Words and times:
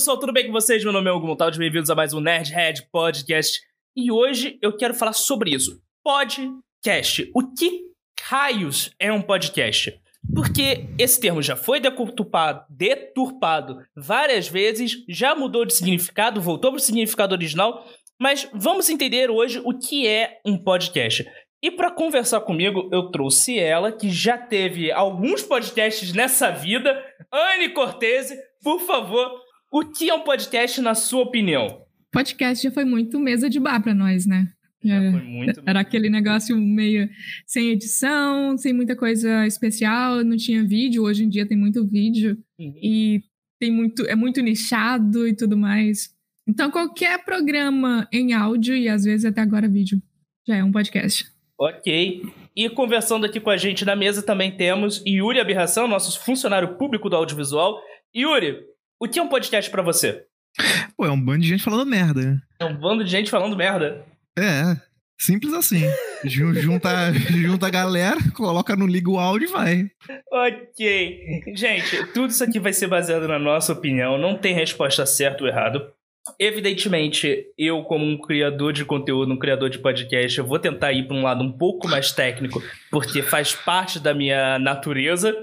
pessoal, 0.00 0.18
tudo 0.18 0.32
bem 0.32 0.46
com 0.46 0.52
vocês? 0.52 0.82
Meu 0.82 0.94
nome 0.94 1.10
é 1.10 1.12
Hugo 1.12 1.26
Montaldi, 1.26 1.58
bem-vindos 1.58 1.90
a 1.90 1.94
mais 1.94 2.14
um 2.14 2.20
Nerdhead 2.20 2.88
Podcast. 2.90 3.60
E 3.94 4.10
hoje 4.10 4.58
eu 4.62 4.74
quero 4.74 4.94
falar 4.94 5.12
sobre 5.12 5.50
isso. 5.50 5.78
Podcast. 6.02 7.30
O 7.34 7.52
que 7.52 7.82
raios 8.22 8.90
é 8.98 9.12
um 9.12 9.20
podcast? 9.20 9.92
Porque 10.34 10.86
esse 10.98 11.20
termo 11.20 11.42
já 11.42 11.54
foi 11.54 11.80
deturpado, 11.80 12.64
deturpado 12.70 13.82
várias 13.94 14.48
vezes, 14.48 15.04
já 15.06 15.34
mudou 15.34 15.66
de 15.66 15.74
significado, 15.74 16.40
voltou 16.40 16.70
para 16.70 16.78
o 16.78 16.82
significado 16.82 17.34
original, 17.34 17.86
mas 18.18 18.48
vamos 18.54 18.88
entender 18.88 19.30
hoje 19.30 19.60
o 19.62 19.78
que 19.78 20.06
é 20.06 20.40
um 20.46 20.56
podcast. 20.56 21.30
E 21.62 21.70
para 21.70 21.90
conversar 21.90 22.40
comigo, 22.40 22.88
eu 22.90 23.10
trouxe 23.10 23.58
ela, 23.58 23.92
que 23.92 24.08
já 24.08 24.38
teve 24.38 24.90
alguns 24.90 25.42
podcasts 25.42 26.14
nessa 26.14 26.50
vida, 26.50 26.90
Anne 27.30 27.68
Cortese. 27.68 28.34
Por 28.62 28.80
favor, 28.80 29.30
o 29.70 29.84
que 29.84 30.08
é 30.10 30.14
um 30.14 30.20
podcast 30.22 30.80
na 30.80 30.94
sua 30.94 31.22
opinião? 31.22 31.84
Podcast 32.12 32.62
já 32.62 32.70
foi 32.72 32.84
muito 32.84 33.18
mesa 33.20 33.48
de 33.48 33.60
bar 33.60 33.80
para 33.82 33.94
nós, 33.94 34.26
né? 34.26 34.48
Já 34.82 34.98
foi 35.10 35.22
muito. 35.22 35.62
Era 35.66 35.80
aquele 35.80 36.08
negócio 36.08 36.56
meio 36.56 37.08
sem 37.46 37.68
edição, 37.70 38.56
sem 38.56 38.72
muita 38.72 38.96
coisa 38.96 39.46
especial, 39.46 40.24
não 40.24 40.36
tinha 40.36 40.64
vídeo. 40.64 41.02
Hoje 41.04 41.24
em 41.24 41.28
dia 41.28 41.46
tem 41.46 41.56
muito 41.56 41.86
vídeo 41.86 42.38
Uhum. 42.58 42.74
e 42.82 43.22
tem 43.60 43.70
muito, 43.70 44.06
é 44.06 44.14
muito 44.14 44.40
nichado 44.40 45.28
e 45.28 45.36
tudo 45.36 45.56
mais. 45.56 46.10
Então 46.48 46.70
qualquer 46.70 47.22
programa 47.24 48.08
em 48.12 48.32
áudio 48.32 48.74
e 48.74 48.88
às 48.88 49.04
vezes 49.04 49.24
até 49.26 49.40
agora 49.42 49.68
vídeo 49.68 50.00
já 50.48 50.56
é 50.56 50.64
um 50.64 50.72
podcast. 50.72 51.26
Ok. 51.58 52.22
E 52.56 52.68
conversando 52.70 53.26
aqui 53.26 53.38
com 53.38 53.50
a 53.50 53.56
gente 53.58 53.84
na 53.84 53.94
mesa 53.94 54.22
também 54.22 54.50
temos 54.56 55.02
Yuri 55.06 55.38
Aberração, 55.38 55.86
nosso 55.86 56.18
funcionário 56.24 56.76
público 56.76 57.08
do 57.10 57.16
audiovisual. 57.16 57.78
Yuri, 58.16 58.56
o 59.00 59.08
que 59.08 59.18
é 59.18 59.22
um 59.22 59.28
podcast 59.28 59.70
pra 59.70 59.82
você? 59.82 60.24
Pô, 60.96 61.06
é 61.06 61.10
um 61.10 61.20
bando 61.20 61.40
de 61.42 61.48
gente 61.48 61.62
falando 61.62 61.88
merda. 61.88 62.42
É 62.58 62.64
um 62.64 62.76
bando 62.76 63.04
de 63.04 63.10
gente 63.10 63.30
falando 63.30 63.56
merda. 63.56 64.04
É, 64.38 64.76
simples 65.20 65.52
assim. 65.54 65.82
Ju- 66.24 66.54
junta, 66.54 66.90
junta 67.30 67.66
a 67.66 67.70
galera, 67.70 68.18
coloca 68.34 68.74
no 68.76 68.86
liga 68.86 69.08
o 69.10 69.18
áudio 69.18 69.48
e 69.48 69.52
vai. 69.52 69.90
Ok. 70.32 71.42
Gente, 71.54 72.04
tudo 72.12 72.30
isso 72.30 72.42
aqui 72.44 72.58
vai 72.58 72.72
ser 72.72 72.88
baseado 72.88 73.26
na 73.28 73.38
nossa 73.38 73.72
opinião, 73.72 74.18
não 74.18 74.36
tem 74.36 74.54
resposta 74.54 75.06
certa 75.06 75.44
ou 75.44 75.48
errado. 75.48 75.92
Evidentemente, 76.38 77.46
eu, 77.56 77.82
como 77.84 78.04
um 78.04 78.18
criador 78.20 78.72
de 78.72 78.84
conteúdo, 78.84 79.32
um 79.32 79.38
criador 79.38 79.70
de 79.70 79.78
podcast, 79.78 80.38
eu 80.38 80.46
vou 80.46 80.58
tentar 80.58 80.92
ir 80.92 81.06
para 81.06 81.16
um 81.16 81.22
lado 81.22 81.42
um 81.42 81.52
pouco 81.52 81.88
mais 81.88 82.12
técnico, 82.12 82.62
porque 82.90 83.22
faz 83.22 83.54
parte 83.54 83.98
da 83.98 84.12
minha 84.12 84.58
natureza. 84.58 85.34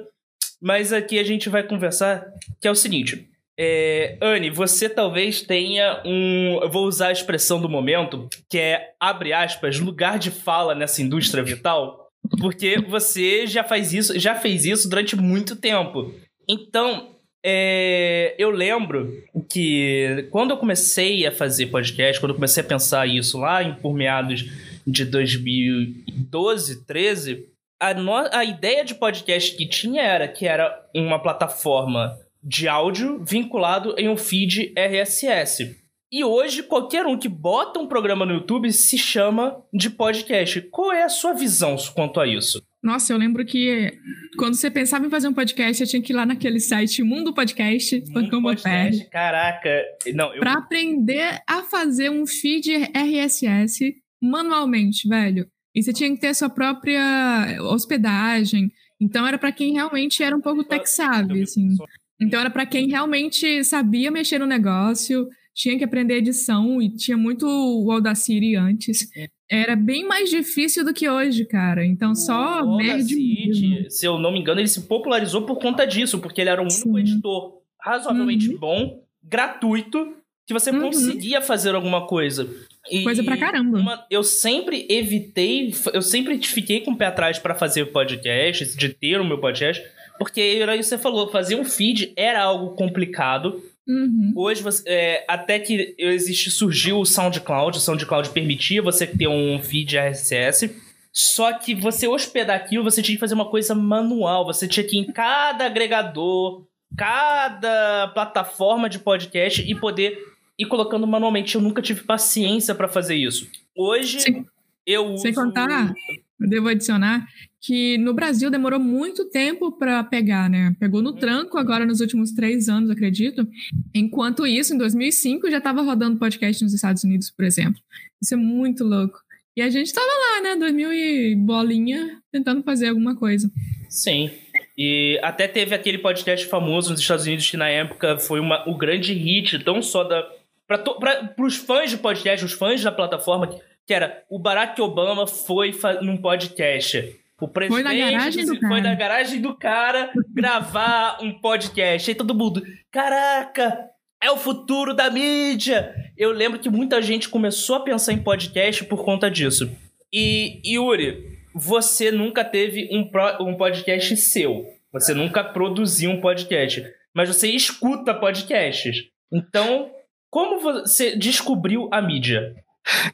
Mas 0.61 0.91
aqui 0.91 1.19
a 1.19 1.23
gente 1.23 1.49
vai 1.49 1.63
conversar 1.63 2.25
que 2.59 2.67
é 2.67 2.71
o 2.71 2.75
seguinte. 2.75 3.27
É, 3.59 4.17
Anne, 4.21 4.49
você 4.51 4.87
talvez 4.87 5.41
tenha 5.41 6.01
um. 6.05 6.59
Eu 6.61 6.69
vou 6.69 6.85
usar 6.85 7.07
a 7.07 7.11
expressão 7.11 7.59
do 7.59 7.67
momento, 7.67 8.27
que 8.49 8.57
é, 8.57 8.91
abre 8.99 9.33
aspas, 9.33 9.79
lugar 9.79 10.19
de 10.19 10.29
fala 10.29 10.75
nessa 10.75 11.01
indústria 11.01 11.43
vital. 11.43 12.07
Porque 12.39 12.79
você 12.81 13.47
já 13.47 13.63
faz 13.63 13.93
isso, 13.93 14.17
já 14.19 14.35
fez 14.35 14.65
isso 14.65 14.89
durante 14.89 15.15
muito 15.15 15.55
tempo. 15.55 16.13
Então, 16.47 17.15
é, 17.43 18.35
eu 18.37 18.49
lembro 18.51 19.11
que 19.49 20.27
quando 20.29 20.51
eu 20.51 20.57
comecei 20.57 21.25
a 21.25 21.31
fazer 21.31 21.67
podcast, 21.67 22.19
quando 22.19 22.31
eu 22.31 22.35
comecei 22.35 22.61
a 22.61 22.67
pensar 22.67 23.07
isso 23.07 23.39
lá 23.39 23.63
em, 23.63 23.73
por 23.73 23.93
meados 23.93 24.45
de 24.85 25.05
2012, 25.05 26.85
13, 26.85 27.45
a, 27.81 27.93
no- 27.93 28.13
a 28.31 28.43
ideia 28.43 28.83
de 28.83 28.95
podcast 28.95 29.55
que 29.55 29.67
tinha 29.67 30.01
era 30.01 30.27
que 30.27 30.45
era 30.45 30.85
uma 30.95 31.19
plataforma 31.21 32.17
de 32.47 32.67
áudio 32.67 33.23
vinculado 33.25 33.93
em 33.97 34.07
um 34.07 34.15
feed 34.15 34.73
RSS. 34.77 35.75
E 36.09 36.23
hoje, 36.23 36.63
qualquer 36.63 37.05
um 37.05 37.19
que 37.19 37.27
bota 37.27 37.79
um 37.79 37.87
programa 37.87 38.25
no 38.25 38.35
YouTube 38.35 38.71
se 38.71 38.97
chama 38.97 39.61
de 39.73 39.89
podcast. 39.89 40.61
Qual 40.71 40.93
é 40.93 41.03
a 41.03 41.09
sua 41.09 41.33
visão 41.33 41.75
quanto 41.93 42.21
a 42.21 42.25
isso? 42.25 42.61
Nossa, 42.81 43.11
eu 43.11 43.17
lembro 43.17 43.45
que 43.45 43.91
quando 44.37 44.55
você 44.55 44.71
pensava 44.71 45.05
em 45.05 45.09
fazer 45.09 45.27
um 45.27 45.33
podcast, 45.33 45.83
eu 45.83 45.89
tinha 45.89 46.01
que 46.01 46.13
ir 46.13 46.15
lá 46.15 46.25
naquele 46.25 46.61
site 46.61 47.03
Mundo 47.03 47.33
Podcast, 47.33 48.01
Um 48.15 48.41
podcast, 48.41 49.09
caraca. 49.09 49.83
Não, 50.13 50.33
eu 50.33 50.39
para 50.39 50.53
aprender 50.53 51.41
a 51.45 51.63
fazer 51.63 52.09
um 52.09 52.25
feed 52.25 52.71
RSS 52.95 53.93
manualmente, 54.23 55.09
velho. 55.09 55.45
E 55.75 55.83
você 55.83 55.91
tinha 55.91 56.09
que 56.09 56.21
ter 56.21 56.33
sua 56.33 56.49
própria 56.49 57.57
hospedagem. 57.63 58.71
Então 59.01 59.27
era 59.27 59.37
para 59.37 59.51
quem 59.51 59.73
realmente 59.73 60.23
era 60.23 60.35
um 60.35 60.41
pouco 60.41 60.63
tech 60.63 60.89
savvy, 60.89 61.41
assim. 61.41 61.75
Então 62.19 62.39
era 62.39 62.49
para 62.49 62.65
quem 62.65 62.87
realmente 62.89 63.63
sabia 63.63 64.09
mexer 64.11 64.39
no 64.39 64.45
negócio, 64.45 65.27
tinha 65.53 65.77
que 65.77 65.83
aprender 65.83 66.17
edição 66.17 66.81
e 66.81 66.89
tinha 66.95 67.17
muito 67.17 67.45
o 67.47 67.91
Audacity 67.91 68.55
antes. 68.55 69.07
Era 69.49 69.75
bem 69.75 70.05
mais 70.07 70.29
difícil 70.29 70.83
do 70.83 70.93
que 70.93 71.07
hoje, 71.09 71.45
cara. 71.45 71.85
Então 71.85 72.13
só 72.15 72.63
o 72.63 72.77
mesmo. 72.77 72.91
Audacity, 72.91 73.85
se 73.89 74.05
eu 74.05 74.19
não 74.19 74.31
me 74.31 74.39
engano, 74.39 74.59
ele 74.59 74.67
se 74.67 74.81
popularizou 74.81 75.43
por 75.43 75.57
conta 75.59 75.85
disso, 75.85 76.19
porque 76.19 76.41
ele 76.41 76.49
era 76.49 76.61
o 76.61 76.65
único 76.65 76.77
Sim. 76.79 76.99
editor 76.99 77.53
razoavelmente 77.81 78.49
Uhum. 78.49 78.57
bom, 78.57 79.03
gratuito, 79.23 80.13
que 80.45 80.53
você 80.53 80.71
Uhum. 80.71 80.81
conseguia 80.81 81.41
fazer 81.41 81.75
alguma 81.75 82.05
coisa. 82.07 82.49
E 82.89 83.03
Coisa 83.03 83.21
pra 83.23 83.35
caramba. 83.37 83.77
uma- 83.79 84.05
eu 84.09 84.23
sempre 84.23 84.85
evitei, 84.89 85.73
eu 85.93 86.01
sempre 86.01 86.37
fiquei 86.41 86.79
com 86.81 86.91
o 86.91 86.95
pé 86.97 87.07
atrás 87.07 87.37
pra 87.37 87.53
fazer 87.53 87.85
podcast, 87.87 88.77
de 88.77 88.89
ter 88.89 89.19
o 89.19 89.25
meu 89.25 89.39
podcast, 89.39 89.83
porque 90.17 90.59
que 90.59 90.83
você 90.83 90.97
falou, 90.97 91.31
fazer 91.31 91.55
um 91.55 91.65
feed 91.65 92.13
era 92.15 92.41
algo 92.41 92.75
complicado. 92.75 93.61
Uhum. 93.87 94.33
Hoje, 94.35 94.61
você, 94.61 94.83
é, 94.85 95.25
até 95.27 95.59
que 95.59 95.95
existe, 95.97 96.51
surgiu 96.51 96.99
o 96.99 97.05
SoundCloud, 97.05 97.77
o 97.77 97.81
SoundCloud 97.81 98.29
permitia 98.31 98.81
você 98.81 99.07
ter 99.07 99.27
um 99.27 99.59
feed 99.61 99.97
RSS. 99.97 100.75
Só 101.13 101.53
que 101.53 101.73
você 101.73 102.07
hospedar 102.07 102.55
aquilo, 102.55 102.83
você 102.83 103.01
tinha 103.01 103.15
que 103.15 103.19
fazer 103.19 103.33
uma 103.33 103.49
coisa 103.49 103.73
manual. 103.73 104.45
Você 104.45 104.67
tinha 104.67 104.85
que 104.85 104.97
ir 104.97 104.99
em 104.99 105.11
cada 105.11 105.65
agregador, 105.65 106.67
cada 106.95 108.09
plataforma 108.09 108.89
de 108.89 108.99
podcast 108.99 109.61
e 109.61 109.73
poder 109.73 110.17
ir 110.59 110.65
colocando 110.65 111.07
manualmente. 111.07 111.55
Eu 111.55 111.61
nunca 111.61 111.81
tive 111.81 112.03
paciência 112.03 112.75
pra 112.75 112.87
fazer 112.87 113.15
isso. 113.15 113.49
Hoje, 113.75 114.19
Sem- 114.19 114.45
eu 114.85 115.13
uso... 115.13 115.23
Sem 115.23 115.33
contar, 115.33 115.93
eu 116.39 116.49
devo 116.49 116.67
adicionar 116.67 117.25
que 117.61 117.97
no 117.97 118.13
Brasil 118.13 118.49
demorou 118.49 118.79
muito 118.79 119.25
tempo 119.25 119.71
para 119.71 120.03
pegar, 120.03 120.49
né? 120.49 120.75
Pegou 120.79 121.01
no 121.01 121.13
tranco 121.13 121.57
agora 121.57 121.85
nos 121.85 121.99
últimos 121.99 122.31
três 122.31 122.69
anos, 122.69 122.89
acredito. 122.89 123.47
Enquanto 123.93 124.45
isso, 124.45 124.73
em 124.73 124.77
2005 124.77 125.49
já 125.49 125.57
estava 125.57 125.81
rodando 125.81 126.19
podcast 126.19 126.63
nos 126.63 126.73
Estados 126.73 127.03
Unidos, 127.03 127.31
por 127.31 127.45
exemplo. 127.45 127.81
Isso 128.21 128.33
é 128.33 128.37
muito 128.37 128.83
louco. 128.83 129.19
E 129.55 129.61
a 129.61 129.69
gente 129.69 129.91
tava 129.91 130.05
lá, 130.07 130.41
né? 130.43 130.55
2000 130.55 130.93
e 130.93 131.35
bolinha, 131.35 132.21
tentando 132.31 132.61
fazer 132.61 132.89
alguma 132.89 133.15
coisa. 133.15 133.51
Sim. 133.89 134.29
E 134.77 135.19
até 135.23 135.47
teve 135.47 135.73
aquele 135.73 135.97
podcast 135.97 136.45
famoso 136.45 136.91
nos 136.91 136.99
Estados 136.99 137.25
Unidos 137.25 137.49
que 137.49 137.57
na 137.57 137.67
época 137.67 138.19
foi 138.19 138.39
uma, 138.39 138.69
o 138.69 138.77
grande 138.77 139.13
hit, 139.13 139.57
não 139.65 139.81
só 139.81 140.03
da. 140.03 140.23
Para 140.67 141.33
os 141.39 141.55
fãs 141.55 141.89
de 141.89 141.97
podcast, 141.97 142.45
os 142.45 142.51
fãs 142.51 142.83
da 142.83 142.91
plataforma, 142.91 143.47
que, 143.85 143.93
era 143.93 144.23
o 144.29 144.37
Barack 144.37 144.79
Obama 144.81 145.25
foi 145.25 145.73
num 146.01 146.17
podcast. 146.17 147.15
O 147.39 147.47
presidente 147.47 147.83
Foi 147.83 147.83
na 147.83 147.93
garagem 148.11 148.45
do 148.45 148.51
foi 148.55 148.59
cara. 148.59 148.81
na 148.81 148.95
garagem 148.95 149.41
do 149.41 149.55
cara 149.55 150.11
gravar 150.33 151.19
um 151.21 151.39
podcast. 151.39 152.09
Aí 152.09 152.15
todo 152.15 152.33
mundo, 152.33 152.63
caraca, 152.91 153.77
é 154.21 154.31
o 154.31 154.37
futuro 154.37 154.93
da 154.93 155.09
mídia. 155.11 155.93
Eu 156.17 156.31
lembro 156.31 156.59
que 156.59 156.69
muita 156.69 157.01
gente 157.01 157.29
começou 157.29 157.75
a 157.75 157.83
pensar 157.83 158.13
em 158.13 158.23
podcast 158.23 158.83
por 158.85 159.03
conta 159.05 159.29
disso. 159.29 159.69
E 160.11 160.61
Yuri, 160.65 161.37
você 161.53 162.11
nunca 162.11 162.43
teve 162.43 162.89
um, 162.91 163.07
pro- 163.09 163.43
um 163.43 163.55
podcast 163.55 164.17
seu. 164.17 164.65
Você 164.91 165.13
nunca 165.13 165.43
produziu 165.43 166.09
um 166.09 166.19
podcast. 166.21 166.83
Mas 167.15 167.29
você 167.29 167.49
escuta 167.49 168.13
podcasts. 168.13 168.95
Então, 169.31 169.91
como 170.31 170.59
você 170.59 171.15
descobriu 171.15 171.87
a 171.91 172.01
mídia? 172.01 172.55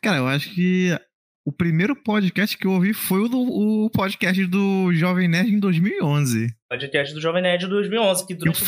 Cara, 0.01 0.17
eu 0.19 0.27
acho 0.27 0.53
que 0.53 0.97
o 1.45 1.51
primeiro 1.51 1.95
podcast 1.95 2.57
que 2.57 2.65
eu 2.65 2.71
ouvi 2.71 2.93
foi 2.93 3.21
o, 3.21 3.27
do, 3.27 3.39
o 3.39 3.89
podcast 3.89 4.45
do 4.45 4.93
Jovem 4.93 5.27
Nerd 5.27 5.53
em 5.53 5.59
2011. 5.59 6.47
Podcast 6.69 7.13
do 7.13 7.19
Jovem 7.21 7.41
Nerd 7.41 7.67
2011, 7.67 8.25
que 8.25 8.33
durante 8.35 8.63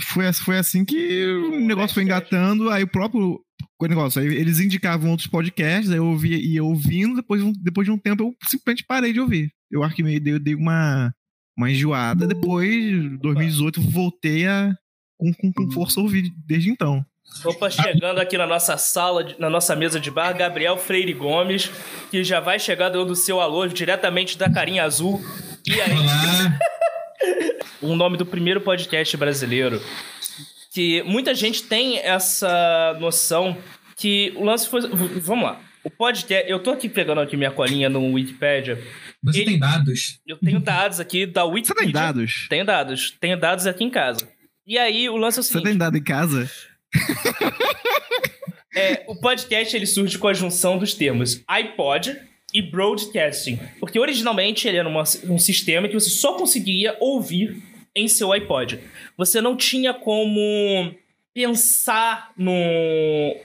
foi, 0.00 0.26
assim- 0.26 0.44
foi 0.44 0.58
assim 0.58 0.84
que 0.84 1.26
o 1.26 1.60
negócio 1.60 1.94
foi 1.94 2.02
engatando, 2.04 2.70
aí 2.70 2.82
o 2.84 2.88
próprio 2.88 3.40
o 3.80 3.86
negócio, 3.86 4.20
aí 4.20 4.26
eles 4.26 4.58
indicavam 4.58 5.10
outros 5.10 5.28
podcasts, 5.28 5.90
aí 5.90 5.98
eu 5.98 6.06
ouvia, 6.06 6.36
ia 6.36 6.64
ouvindo, 6.64 7.14
depois, 7.14 7.40
de 7.40 7.46
um- 7.48 7.52
depois 7.52 7.84
de 7.86 7.92
um 7.92 7.98
tempo 7.98 8.22
eu 8.24 8.34
simplesmente 8.48 8.84
parei 8.84 9.12
de 9.12 9.20
ouvir. 9.20 9.52
Eu 9.70 9.84
acho 9.84 9.94
que 9.94 10.02
meio 10.02 10.20
dei, 10.20 10.36
dei 10.38 10.54
uma, 10.56 11.14
uma 11.56 11.70
enjoada, 11.70 12.26
depois, 12.26 12.68
em 12.74 13.16
2018, 13.18 13.78
eu 13.80 13.84
voltei 13.84 14.46
a 14.48 14.74
com, 15.16 15.32
com, 15.32 15.52
com 15.52 15.70
força 15.70 16.00
ouvir 16.00 16.32
desde 16.44 16.70
então. 16.70 17.04
Opa, 17.44 17.70
chegando 17.70 18.18
aqui 18.20 18.36
na 18.36 18.46
nossa 18.46 18.76
sala, 18.76 19.24
na 19.38 19.48
nossa 19.48 19.76
mesa 19.76 20.00
de 20.00 20.10
bar, 20.10 20.32
Gabriel 20.36 20.76
Freire 20.76 21.12
Gomes, 21.12 21.70
que 22.10 22.24
já 22.24 22.40
vai 22.40 22.58
chegar 22.58 22.88
dando 22.88 23.10
o 23.12 23.16
seu 23.16 23.40
alô 23.40 23.66
diretamente 23.68 24.36
da 24.36 24.50
carinha 24.50 24.82
azul. 24.82 25.22
E 25.64 25.80
aí, 25.80 25.92
Olá, 25.92 26.58
o 27.80 27.94
nome 27.94 28.16
do 28.16 28.26
primeiro 28.26 28.60
podcast 28.60 29.16
brasileiro. 29.16 29.80
que 30.72 31.02
muita 31.04 31.32
gente 31.34 31.62
tem 31.62 31.98
essa 31.98 32.96
noção 33.00 33.56
que 33.96 34.32
o 34.36 34.44
lance 34.44 34.68
foi. 34.68 34.80
Vamos 35.20 35.44
lá. 35.44 35.60
O 35.84 35.90
podcast. 35.90 36.50
Eu 36.50 36.58
tô 36.58 36.70
aqui 36.72 36.88
pegando 36.88 37.20
aqui 37.20 37.36
minha 37.36 37.52
colinha 37.52 37.88
no 37.88 38.14
Wikipedia. 38.14 38.82
Você 39.22 39.38
Ele- 39.42 39.50
tem 39.52 39.58
dados? 39.60 40.18
Eu 40.26 40.36
tenho 40.38 40.58
dados 40.60 40.98
aqui 40.98 41.24
da 41.24 41.44
Você 41.44 41.52
Wikipedia. 41.52 41.84
tem 41.84 41.92
dados? 41.92 42.46
Tenho 42.50 42.64
dados. 42.64 43.16
Tenho 43.20 43.38
dados 43.38 43.66
aqui 43.66 43.84
em 43.84 43.90
casa. 43.90 44.28
E 44.66 44.76
aí, 44.76 45.08
o 45.08 45.16
lance 45.16 45.38
é 45.38 45.40
o 45.40 45.42
Você 45.42 45.52
seguinte. 45.52 45.68
tem 45.68 45.78
dado 45.78 45.96
em 45.96 46.02
casa? 46.02 46.50
É, 48.74 49.02
o 49.08 49.16
podcast 49.16 49.74
ele 49.74 49.86
surge 49.86 50.18
com 50.18 50.28
a 50.28 50.34
junção 50.34 50.78
dos 50.78 50.94
termos 50.94 51.42
iPod 51.48 52.16
e 52.54 52.62
broadcasting. 52.62 53.58
Porque 53.80 53.98
originalmente 53.98 54.68
ele 54.68 54.76
era 54.78 54.88
uma- 54.88 55.02
um 55.24 55.38
sistema 55.38 55.88
que 55.88 55.94
você 55.94 56.10
só 56.10 56.34
conseguia 56.34 56.96
ouvir 57.00 57.60
em 57.94 58.06
seu 58.08 58.32
iPod. 58.32 58.78
Você 59.16 59.40
não 59.40 59.56
tinha 59.56 59.92
como 59.92 60.94
pensar 61.34 62.30
no. 62.36 63.36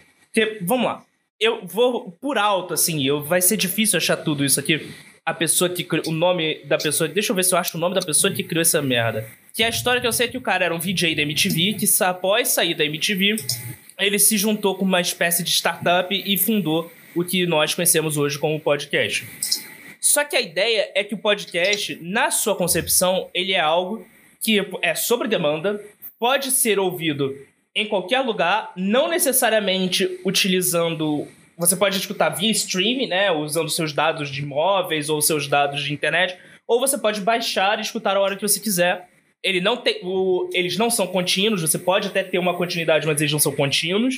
vamos 0.62 0.86
lá. 0.86 1.06
Eu 1.40 1.66
vou 1.66 2.12
por 2.22 2.38
alto, 2.38 2.74
assim, 2.74 3.04
eu, 3.06 3.22
vai 3.24 3.42
ser 3.42 3.58
difícil 3.58 3.98
achar 3.98 4.18
tudo 4.18 4.46
isso 4.46 4.60
aqui. 4.60 4.90
A 5.26 5.34
pessoa 5.34 5.70
que. 5.70 5.86
O 6.06 6.12
nome 6.12 6.64
da 6.66 6.78
pessoa. 6.78 7.08
Deixa 7.08 7.32
eu 7.32 7.36
ver 7.36 7.44
se 7.44 7.54
eu 7.54 7.58
acho 7.58 7.78
o 7.78 7.80
nome 7.80 7.96
da 7.96 8.02
pessoa 8.02 8.32
que 8.32 8.44
criou 8.44 8.62
essa 8.62 8.82
merda. 8.82 9.28
Que 9.54 9.62
a 9.62 9.70
história 9.70 10.02
que 10.02 10.08
eu 10.08 10.12
sei 10.12 10.26
é 10.26 10.30
que 10.30 10.38
o 10.38 10.42
cara 10.42 10.66
era 10.66 10.74
um 10.74 10.80
VJ 10.80 11.14
da 11.14 11.22
MTV, 11.22 11.74
que 11.74 11.86
após 12.04 12.48
sair 12.48 12.74
da 12.74 12.84
MTV, 12.84 13.36
ele 14.00 14.18
se 14.18 14.36
juntou 14.36 14.76
com 14.76 14.84
uma 14.84 15.00
espécie 15.00 15.44
de 15.44 15.52
startup 15.52 16.12
e 16.12 16.36
fundou 16.40 16.92
o 17.16 17.24
que 17.24 17.46
nós 17.46 17.76
conhecemos 17.76 18.18
hoje 18.18 18.40
como 18.40 18.60
podcast. 18.60 19.28
Só 20.02 20.24
que 20.24 20.36
a 20.36 20.42
ideia 20.42 20.92
é 20.96 21.04
que 21.04 21.14
o 21.14 21.20
podcast, 21.20 22.00
na 22.02 22.32
sua 22.32 22.56
concepção, 22.56 23.30
ele 23.32 23.54
é 23.54 23.60
algo 23.60 24.08
que 24.42 24.60
é 24.82 24.96
sobre 24.96 25.28
demanda, 25.28 25.80
pode 26.18 26.50
ser 26.50 26.80
ouvido 26.80 27.38
em 27.76 27.86
qualquer 27.86 28.22
lugar, 28.22 28.72
não 28.76 29.08
necessariamente 29.08 30.20
utilizando. 30.26 31.28
Você 31.60 31.76
pode 31.76 31.98
escutar 31.98 32.30
via 32.30 32.50
streaming, 32.50 33.08
né? 33.08 33.32
Usando 33.32 33.70
seus 33.70 33.94
dados 33.94 34.30
de 34.30 34.42
imóveis 34.42 35.10
ou 35.10 35.22
seus 35.22 35.48
dados 35.48 35.84
de 35.84 35.94
internet, 35.94 36.36
ou 36.68 36.80
você 36.80 36.98
pode 36.98 37.22
baixar 37.22 37.78
e 37.78 37.84
escutar 37.84 38.18
a 38.18 38.20
hora 38.20 38.36
que 38.36 38.42
você 38.42 38.60
quiser. 38.60 39.13
Ele 39.44 39.60
não 39.60 39.76
tem, 39.78 40.00
o- 40.04 40.50
eles 40.54 40.78
não 40.78 40.90
são 40.90 41.06
contínuos, 41.06 41.62
você 41.62 41.78
pode 41.78 42.08
até 42.08 42.24
ter 42.24 42.38
uma 42.40 42.56
continuidade, 42.56 43.06
mas 43.06 43.20
eles 43.20 43.32
não 43.34 43.40
são 43.40 43.52
contínuos. 43.52 44.16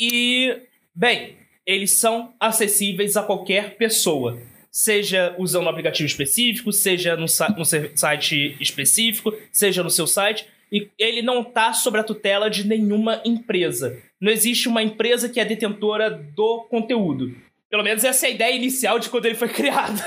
E, 0.00 0.56
bem, 0.94 1.36
eles 1.66 1.98
são 1.98 2.32
acessíveis 2.40 3.16
a 3.16 3.22
qualquer 3.22 3.76
pessoa. 3.76 4.40
Seja 4.70 5.34
usando 5.38 5.66
um 5.66 5.68
aplicativo 5.68 6.06
específico, 6.06 6.72
seja 6.72 7.14
no, 7.14 7.28
site 7.28 8.56
específico, 8.58 9.34
seja 9.52 9.82
no 9.82 9.90
seu 9.90 10.06
site. 10.06 10.46
E 10.72 10.88
ele 10.98 11.20
não 11.20 11.42
está 11.42 11.74
sob 11.74 11.98
a 11.98 12.02
tutela 12.02 12.48
de 12.48 12.66
nenhuma 12.66 13.20
empresa. 13.26 13.98
Não 14.18 14.32
existe 14.32 14.68
uma 14.68 14.82
empresa 14.82 15.28
que 15.28 15.38
é 15.38 15.44
detentora 15.44 16.08
do 16.10 16.62
conteúdo. 16.70 17.36
Pelo 17.68 17.82
menos 17.82 18.04
essa 18.04 18.26
é 18.26 18.30
a 18.30 18.32
ideia 18.32 18.56
inicial 18.56 18.98
de 18.98 19.10
quando 19.10 19.26
ele 19.26 19.34
foi 19.34 19.48
criado. 19.52 20.00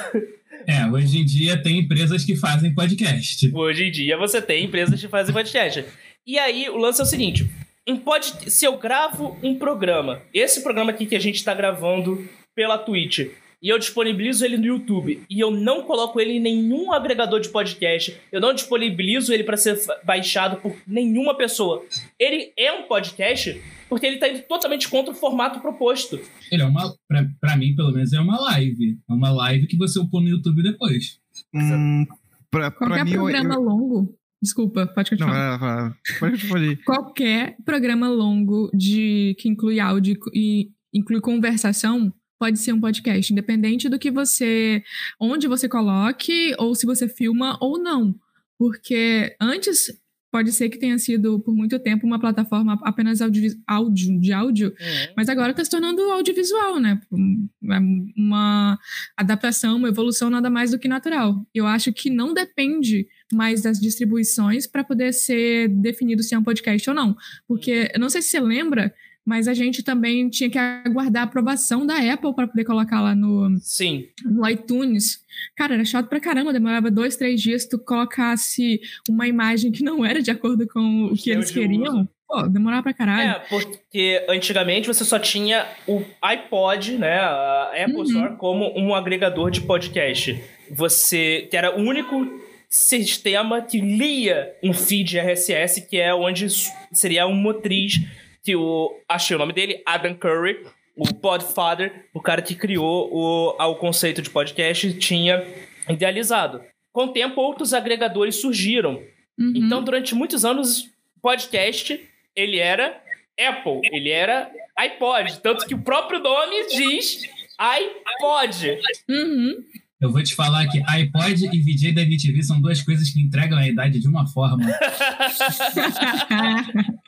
É, 0.67 0.85
hoje 0.91 1.19
em 1.19 1.25
dia 1.25 1.61
tem 1.61 1.79
empresas 1.79 2.23
que 2.23 2.35
fazem 2.35 2.73
podcast. 2.73 3.51
Hoje 3.53 3.85
em 3.85 3.91
dia 3.91 4.17
você 4.17 4.41
tem 4.41 4.65
empresas 4.65 4.99
que 4.99 5.07
fazem 5.07 5.33
podcast. 5.33 5.85
E 6.25 6.39
aí 6.39 6.69
o 6.69 6.77
lance 6.77 6.99
é 6.99 7.03
o 7.03 7.07
seguinte: 7.07 7.49
um 7.87 7.97
pod... 7.97 8.25
se 8.47 8.65
eu 8.65 8.77
gravo 8.77 9.37
um 9.43 9.55
programa, 9.57 10.21
esse 10.33 10.63
programa 10.63 10.91
aqui 10.91 11.05
que 11.05 11.15
a 11.15 11.19
gente 11.19 11.35
está 11.35 11.53
gravando 11.53 12.27
pela 12.55 12.77
Twitch, 12.77 13.27
e 13.61 13.69
eu 13.69 13.79
disponibilizo 13.79 14.45
ele 14.45 14.57
no 14.57 14.65
YouTube, 14.65 15.23
e 15.29 15.39
eu 15.39 15.49
não 15.51 15.83
coloco 15.83 16.19
ele 16.19 16.33
em 16.33 16.39
nenhum 16.39 16.91
agregador 16.91 17.39
de 17.39 17.49
podcast, 17.49 18.15
eu 18.31 18.39
não 18.39 18.53
disponibilizo 18.53 19.33
ele 19.33 19.43
para 19.43 19.57
ser 19.57 19.79
baixado 20.03 20.57
por 20.57 20.75
nenhuma 20.87 21.35
pessoa. 21.35 21.83
Ele 22.19 22.51
é 22.57 22.71
um 22.71 22.83
podcast 22.83 23.61
porque 23.95 24.05
ele 24.07 24.15
está 24.15 24.27
indo 24.27 24.41
totalmente 24.47 24.89
contra 24.89 25.11
o 25.13 25.15
formato 25.15 25.59
proposto. 25.61 26.19
Ele 26.51 26.61
é 26.61 26.65
uma, 26.65 26.93
pra, 27.07 27.25
pra 27.39 27.55
mim, 27.57 27.73
pelo 27.75 27.91
menos, 27.93 28.11
é 28.13 28.19
uma 28.19 28.39
live. 28.41 28.99
É 29.09 29.13
uma 29.13 29.31
live 29.31 29.67
que 29.67 29.77
você 29.77 29.97
upou 29.99 30.19
no 30.21 30.27
YouTube 30.27 30.61
depois. 30.61 31.19
Hum, 31.53 32.05
pra, 32.51 32.69
pra 32.71 32.87
Qualquer 32.87 33.05
mim, 33.05 33.11
eu- 33.13 33.21
programa 33.21 33.55
eu, 33.55 33.61
longo. 33.61 34.17
Desculpa, 34.41 34.85
pode 34.85 35.11
Não, 35.11 35.17
continuar. 35.17 35.31
vai 35.33 35.49
lá, 35.49 35.57
vai 35.57 35.75
lá. 35.75 35.97
Pode 36.19 36.43
eu 36.43 36.49
falei. 36.49 36.75
Qualquer 36.77 37.55
programa 37.65 38.07
longo 38.09 38.69
de 38.73 39.35
que 39.39 39.47
inclui 39.49 39.79
áudio 39.79 40.17
e 40.33 40.69
inclui 40.93 41.19
conversação 41.21 42.13
pode 42.37 42.59
ser 42.59 42.73
um 42.73 42.79
podcast, 42.81 43.31
independente 43.31 43.87
do 43.89 43.97
que 43.97 44.11
você. 44.11 44.83
onde 45.19 45.47
você 45.47 45.67
coloque, 45.69 46.53
ou 46.59 46.75
se 46.75 46.85
você 46.85 47.07
filma 47.07 47.57
ou 47.61 47.79
não. 47.81 48.13
Porque 48.59 49.35
antes 49.41 49.87
pode 50.35 50.51
ser 50.51 50.67
que 50.67 50.77
tenha 50.77 50.97
sido 50.97 51.39
por 51.39 51.55
muito 51.55 51.79
tempo 51.79 52.05
uma 52.05 52.19
plataforma 52.19 52.77
apenas 52.83 53.21
audio, 53.21 53.55
áudio 53.65 54.19
de 54.19 54.33
áudio, 54.33 54.75
mas 55.15 55.29
agora 55.29 55.51
está 55.51 55.63
se 55.63 55.71
tornando 55.71 56.01
audiovisual, 56.11 56.77
né? 56.77 56.99
É 57.09 57.79
Uma 58.17 58.77
adaptação, 59.15 59.77
uma 59.77 59.87
evolução 59.87 60.29
nada 60.29 60.49
mais 60.49 60.71
do 60.71 60.77
que 60.77 60.89
natural. 60.89 61.41
Eu 61.53 61.65
acho 61.65 61.93
que 61.93 62.09
não 62.09 62.33
depende 62.33 63.07
mais 63.31 63.61
das 63.61 63.79
distribuições 63.79 64.67
para 64.67 64.83
poder 64.83 65.13
ser 65.13 65.69
definido 65.69 66.21
se 66.21 66.35
é 66.35 66.37
um 66.37 66.43
podcast 66.43 66.89
ou 66.89 66.93
não. 66.93 67.15
Porque, 67.47 67.89
eu 67.93 67.99
não 68.01 68.09
sei 68.09 68.21
se 68.21 68.27
você 68.27 68.41
lembra, 68.41 68.93
mas 69.25 69.47
a 69.47 69.53
gente 69.53 69.81
também 69.83 70.29
tinha 70.29 70.49
que 70.49 70.57
aguardar 70.57 71.23
a 71.23 71.25
aprovação 71.25 71.85
da 71.85 71.95
Apple 72.13 72.33
para 72.35 72.47
poder 72.47 72.63
colocar 72.63 73.01
lá 73.01 73.15
no, 73.15 73.57
Sim. 73.59 74.05
no 74.23 74.47
iTunes. 74.47 75.19
Cara, 75.55 75.73
era 75.73 75.83
chato 75.83 76.07
pra 76.07 76.19
caramba, 76.19 76.53
demorava 76.53 76.91
dois, 76.91 77.15
três 77.17 77.41
dias 77.41 77.63
se 77.63 77.69
tu 77.69 77.79
colocasse 77.79 78.79
uma 79.09 79.27
imagem 79.27 79.71
que 79.71 79.83
não 79.83 80.05
era 80.05 80.21
de 80.21 80.29
acordo 80.31 80.67
com 80.67 81.05
o 81.05 81.15
que 81.15 81.31
eles 81.31 81.49
queriam. 81.51 81.81
uso. 81.83 82.09
Pô, 82.27 82.41
demorava 82.47 82.83
pra 82.83 82.93
caralho. 82.93 83.31
É, 83.31 83.39
porque 83.49 84.25
antigamente 84.29 84.87
você 84.87 85.05
só 85.05 85.19
tinha 85.19 85.65
o 85.87 86.01
iPod, 86.21 86.97
né, 86.97 87.19
a 87.19 87.71
Apple 87.83 87.95
Uhum. 87.97 88.03
Store, 88.03 88.35
como 88.37 88.73
um 88.79 88.93
agregador 88.95 89.51
de 89.51 89.61
podcast. 89.61 90.39
Você, 90.71 91.47
que 91.51 91.55
era 91.57 91.75
o 91.75 91.81
único 91.81 92.27
sistema 92.67 93.61
que 93.61 93.79
lia 93.79 94.51
um 94.63 94.73
feed 94.73 95.17
RSS, 95.17 95.81
que 95.87 95.97
é 95.97 96.13
onde 96.13 96.47
seria 96.91 97.27
um 97.27 97.35
motriz 97.35 97.99
que 98.45 98.55
o, 98.55 98.95
achei 99.09 99.35
o 99.35 99.39
nome 99.39 99.51
dele, 99.51 99.81
Adam 99.83 100.13
Curry, 100.13 100.67
o 100.95 101.11
Podfather, 101.15 102.05
o 102.13 102.21
cara 102.21 102.43
que 102.43 102.53
criou 102.53 103.09
o, 103.11 103.49
o 103.59 103.75
conceito 103.75 104.21
de 104.21 104.29
podcast, 104.29 104.93
tinha 104.99 105.43
idealizado. 105.89 106.61
Com 106.93 107.05
o 107.05 107.11
tempo, 107.11 107.41
outros 107.41 107.73
agregadores 107.73 108.35
surgiram. 108.35 109.01
Uhum. 109.37 109.53
Então, 109.55 109.83
durante 109.83 110.13
muitos 110.13 110.45
anos, 110.45 110.91
podcast, 111.21 111.99
ele 112.35 112.59
era 112.59 113.01
Apple, 113.37 113.81
ele 113.91 114.11
era 114.11 114.51
iPod. 114.77 115.41
Tanto 115.41 115.65
que 115.65 115.73
o 115.73 115.81
próprio 115.81 116.19
nome 116.19 116.67
diz 116.67 117.27
iPod. 117.57 118.79
Uhum. 119.09 119.63
Eu 120.01 120.11
vou 120.11 120.21
te 120.21 120.35
falar 120.35 120.67
que 120.67 120.81
iPod 120.85 121.49
e 121.53 121.59
VJ 121.61 121.93
da 121.93 122.01
MTV 122.01 122.43
são 122.43 122.59
duas 122.59 122.81
coisas 122.81 123.09
que 123.09 123.21
entregam 123.21 123.57
a 123.57 123.67
idade 123.67 123.99
de 123.99 124.07
uma 124.07 124.27
forma. 124.27 124.65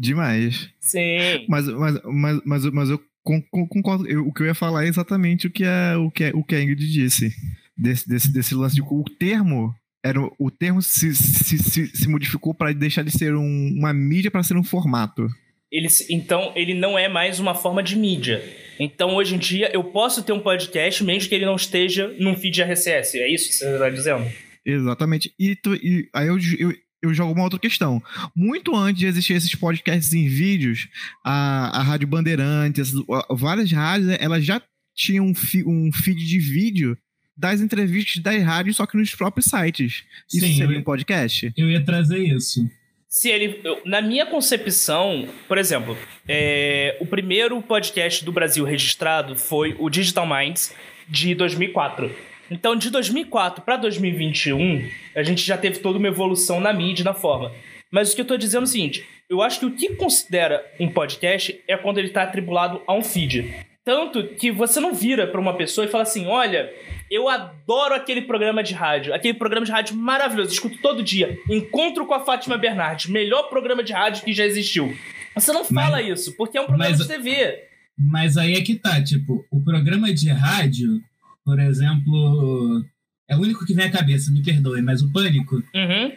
Demais. 0.00 0.68
Sim. 0.80 1.44
Mas, 1.48 1.66
mas, 1.68 2.00
mas, 2.04 2.40
mas, 2.44 2.64
mas 2.66 2.90
eu 2.90 3.00
con- 3.22 3.42
con- 3.50 3.66
concordo. 3.66 4.06
Eu- 4.06 4.26
o 4.26 4.32
que 4.32 4.42
eu 4.42 4.46
ia 4.46 4.54
falar 4.54 4.84
é 4.84 4.88
exatamente 4.88 5.46
o 5.46 5.50
que 5.50 5.64
a, 5.64 5.98
o 5.98 6.10
que, 6.10 6.24
a- 6.24 6.32
o 6.34 6.44
que 6.44 6.54
a 6.54 6.62
Ingrid 6.62 6.90
disse. 6.90 7.32
Desse, 7.76 8.08
desse, 8.08 8.32
desse 8.32 8.54
lance 8.54 8.74
de 8.74 8.82
o 8.82 9.04
termo. 9.18 9.74
Era, 10.04 10.20
o- 10.20 10.32
o 10.38 10.50
termo 10.50 10.80
se, 10.82 11.14
se, 11.14 11.58
se, 11.58 11.86
se 11.88 12.08
modificou 12.08 12.54
para 12.54 12.72
deixar 12.72 13.02
de 13.02 13.10
ser 13.10 13.34
um- 13.34 13.74
uma 13.76 13.92
mídia 13.92 14.30
para 14.30 14.42
ser 14.42 14.56
um 14.56 14.62
formato. 14.62 15.28
Ele, 15.72 15.88
se- 15.88 16.12
então, 16.14 16.52
ele 16.54 16.74
não 16.74 16.98
é 16.98 17.08
mais 17.08 17.40
uma 17.40 17.54
forma 17.54 17.82
de 17.82 17.96
mídia. 17.96 18.42
Então, 18.78 19.14
hoje 19.14 19.34
em 19.34 19.38
dia, 19.38 19.70
eu 19.72 19.82
posso 19.84 20.22
ter 20.22 20.32
um 20.32 20.40
podcast 20.40 21.02
mesmo 21.04 21.28
que 21.28 21.34
ele 21.34 21.46
não 21.46 21.56
esteja 21.56 22.08
num 22.18 22.34
feed 22.36 22.60
RSS. 22.62 23.18
É 23.18 23.28
isso 23.32 23.48
que 23.48 23.54
você 23.54 23.72
está 23.72 23.88
dizendo? 23.90 24.30
Exatamente. 24.64 25.32
E, 25.38 25.54
tu- 25.56 25.74
e 25.74 26.08
aí 26.12 26.26
eu, 26.26 26.36
eu, 26.58 26.74
eu 27.02 27.14
jogo 27.14 27.32
uma 27.32 27.44
outra 27.44 27.58
questão. 27.58 28.02
Muito 28.34 28.74
antes 28.74 29.00
de 29.00 29.06
existir 29.06 29.34
esses 29.34 29.54
podcasts 29.54 30.12
em 30.12 30.28
vídeos, 30.28 30.88
a, 31.24 31.78
a 31.78 31.82
Rádio 31.82 32.08
Bandeirantes, 32.08 32.92
a- 33.10 33.34
várias 33.34 33.70
rádios, 33.70 34.16
elas 34.20 34.44
já 34.44 34.60
tinham 34.94 35.26
um, 35.26 35.34
fi- 35.34 35.64
um 35.64 35.90
feed 35.92 36.24
de 36.26 36.38
vídeo 36.38 36.96
das 37.36 37.60
entrevistas 37.60 38.22
das 38.22 38.42
rádios, 38.42 38.76
só 38.76 38.86
que 38.86 38.96
nos 38.96 39.14
próprios 39.14 39.46
sites. 39.46 40.02
Isso 40.32 40.46
Sim, 40.46 40.56
seria 40.56 40.76
eu- 40.76 40.80
um 40.80 40.84
podcast? 40.84 41.52
Eu 41.56 41.70
ia 41.70 41.84
trazer 41.84 42.18
isso. 42.18 42.68
Se 43.08 43.30
ele. 43.30 43.60
eu- 43.64 43.80
Na 43.84 44.00
minha 44.02 44.26
concepção, 44.26 45.28
por 45.46 45.58
exemplo, 45.58 45.96
é, 46.28 46.96
o 47.00 47.06
primeiro 47.06 47.60
podcast 47.62 48.24
do 48.24 48.32
Brasil 48.32 48.64
registrado 48.64 49.36
foi 49.36 49.76
o 49.78 49.88
Digital 49.88 50.26
Minds 50.26 50.74
de 51.08 51.34
2004. 51.34 52.10
Então, 52.50 52.76
de 52.76 52.90
2004 52.90 53.62
para 53.64 53.76
2021, 53.76 54.88
a 55.14 55.22
gente 55.22 55.42
já 55.44 55.56
teve 55.56 55.78
toda 55.78 55.98
uma 55.98 56.08
evolução 56.08 56.60
na 56.60 56.72
mídia 56.72 57.02
e 57.02 57.04
na 57.04 57.14
forma. 57.14 57.52
Mas 57.90 58.12
o 58.12 58.14
que 58.16 58.20
eu 58.20 58.26
tô 58.26 58.36
dizendo 58.36 58.62
é 58.62 58.64
o 58.64 58.68
seguinte: 58.68 59.04
eu 59.30 59.40
acho 59.40 59.60
que 59.60 59.66
o 59.66 59.70
que 59.72 59.94
considera 59.94 60.64
um 60.78 60.88
podcast 60.88 61.58
é 61.68 61.76
quando 61.76 61.98
ele 61.98 62.08
está 62.08 62.22
atribulado 62.24 62.82
a 62.86 62.94
um 62.94 63.02
feed. 63.02 63.54
Tanto 63.84 64.24
que 64.34 64.50
você 64.50 64.80
não 64.80 64.92
vira 64.92 65.28
pra 65.28 65.40
uma 65.40 65.54
pessoa 65.56 65.84
e 65.84 65.88
fala 65.88 66.02
assim: 66.02 66.26
olha, 66.26 66.72
eu 67.10 67.28
adoro 67.28 67.94
aquele 67.94 68.22
programa 68.22 68.62
de 68.62 68.74
rádio, 68.74 69.14
aquele 69.14 69.34
programa 69.34 69.64
de 69.66 69.72
rádio 69.72 69.96
maravilhoso, 69.96 70.52
escuto 70.52 70.78
todo 70.82 71.02
dia. 71.02 71.36
Encontro 71.50 72.06
com 72.06 72.14
a 72.14 72.24
Fátima 72.24 72.56
Bernardes, 72.58 73.06
melhor 73.10 73.44
programa 73.48 73.82
de 73.82 73.92
rádio 73.92 74.24
que 74.24 74.32
já 74.32 74.44
existiu. 74.44 74.94
Você 75.34 75.52
não 75.52 75.64
fala 75.64 75.98
Mas- 76.02 76.20
isso, 76.20 76.36
porque 76.36 76.56
é 76.58 76.60
um 76.60 76.66
programa 76.66 76.90
mas- 76.90 76.98
de 77.00 77.06
TV. 77.08 77.58
Mas 77.98 78.36
aí 78.36 78.54
é 78.54 78.60
que 78.60 78.74
tá, 78.74 79.02
tipo, 79.02 79.44
o 79.50 79.62
programa 79.62 80.12
de 80.12 80.28
rádio, 80.28 81.00
por 81.44 81.58
exemplo, 81.58 82.84
é 83.28 83.36
o 83.36 83.40
único 83.40 83.64
que 83.64 83.72
vem 83.74 83.86
à 83.86 83.90
cabeça, 83.90 84.30
me 84.32 84.42
perdoe, 84.42 84.82
mas 84.82 85.00
o 85.02 85.10
Pânico, 85.12 85.56
Uhum. 85.74 86.12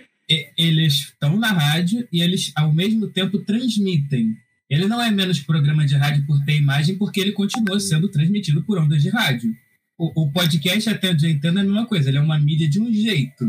eles 0.58 0.94
estão 0.94 1.38
na 1.38 1.52
rádio 1.52 2.08
e 2.12 2.22
eles, 2.22 2.52
ao 2.56 2.74
mesmo 2.74 3.08
tempo, 3.08 3.40
transmitem. 3.40 4.36
Ele 4.70 4.88
não 4.88 5.02
é 5.02 5.10
menos 5.10 5.40
programa 5.40 5.86
de 5.86 5.96
rádio 5.96 6.26
por 6.28 6.40
ter 6.46 6.58
imagem, 6.58 6.98
porque 6.98 7.20
ele 7.20 7.32
continua 7.32 7.80
sendo 7.80 8.08
transmitido 8.10 8.62
por 8.64 8.78
ondas 8.78 9.02
de 9.02 9.10
rádio. 9.10 9.52
O, 10.00 10.24
o 10.24 10.32
podcast, 10.32 10.90
até 10.90 11.12
entendo, 11.12 11.60
é 11.60 11.62
a 11.62 11.66
mesma 11.66 11.86
coisa, 11.86 12.10
ele 12.10 12.18
é 12.18 12.22
uma 12.22 12.40
mídia 12.40 12.70
de 12.70 12.82
um 12.82 12.92
jeito. 12.92 13.46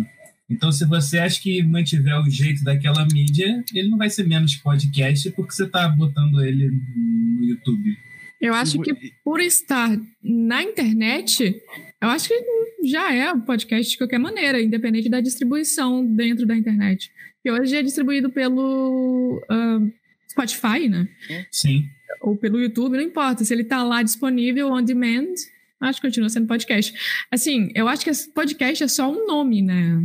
Então, 0.50 0.72
se 0.72 0.84
você 0.84 1.20
acha 1.20 1.40
que 1.40 1.62
mantiver 1.62 2.20
o 2.20 2.28
jeito 2.28 2.64
daquela 2.64 3.06
mídia, 3.06 3.62
ele 3.72 3.88
não 3.88 3.96
vai 3.96 4.10
ser 4.10 4.26
menos 4.26 4.56
podcast 4.56 5.30
porque 5.30 5.52
você 5.52 5.68
tá 5.68 5.88
botando 5.88 6.42
ele 6.42 6.68
no 6.68 7.44
YouTube. 7.44 7.96
Eu 8.40 8.52
acho 8.54 8.80
que 8.80 8.92
por 9.22 9.38
estar 9.40 9.96
na 10.24 10.62
internet, 10.62 11.62
eu 12.02 12.08
acho 12.08 12.28
que 12.28 12.44
já 12.84 13.14
é 13.14 13.32
um 13.32 13.40
podcast 13.40 13.92
de 13.92 13.98
qualquer 13.98 14.18
maneira, 14.18 14.60
independente 14.60 15.08
da 15.08 15.20
distribuição 15.20 16.04
dentro 16.04 16.44
da 16.46 16.56
internet. 16.56 17.12
Que 17.44 17.50
hoje 17.50 17.76
é 17.76 17.82
distribuído 17.82 18.28
pelo 18.28 19.40
ah, 19.48 19.80
Spotify, 20.28 20.88
né? 20.88 21.08
Sim. 21.50 21.88
Ou 22.22 22.36
pelo 22.36 22.60
YouTube, 22.60 22.96
não 22.96 23.04
importa. 23.04 23.44
Se 23.44 23.54
ele 23.54 23.62
tá 23.62 23.84
lá 23.84 24.02
disponível 24.02 24.72
on 24.72 24.82
demand, 24.82 25.34
acho 25.80 26.00
que 26.00 26.06
continua 26.06 26.28
sendo 26.28 26.46
podcast. 26.46 26.92
Assim, 27.30 27.70
eu 27.74 27.88
acho 27.88 28.04
que 28.04 28.10
podcast 28.34 28.84
é 28.84 28.88
só 28.88 29.10
um 29.10 29.26
nome, 29.26 29.62
né? 29.62 30.02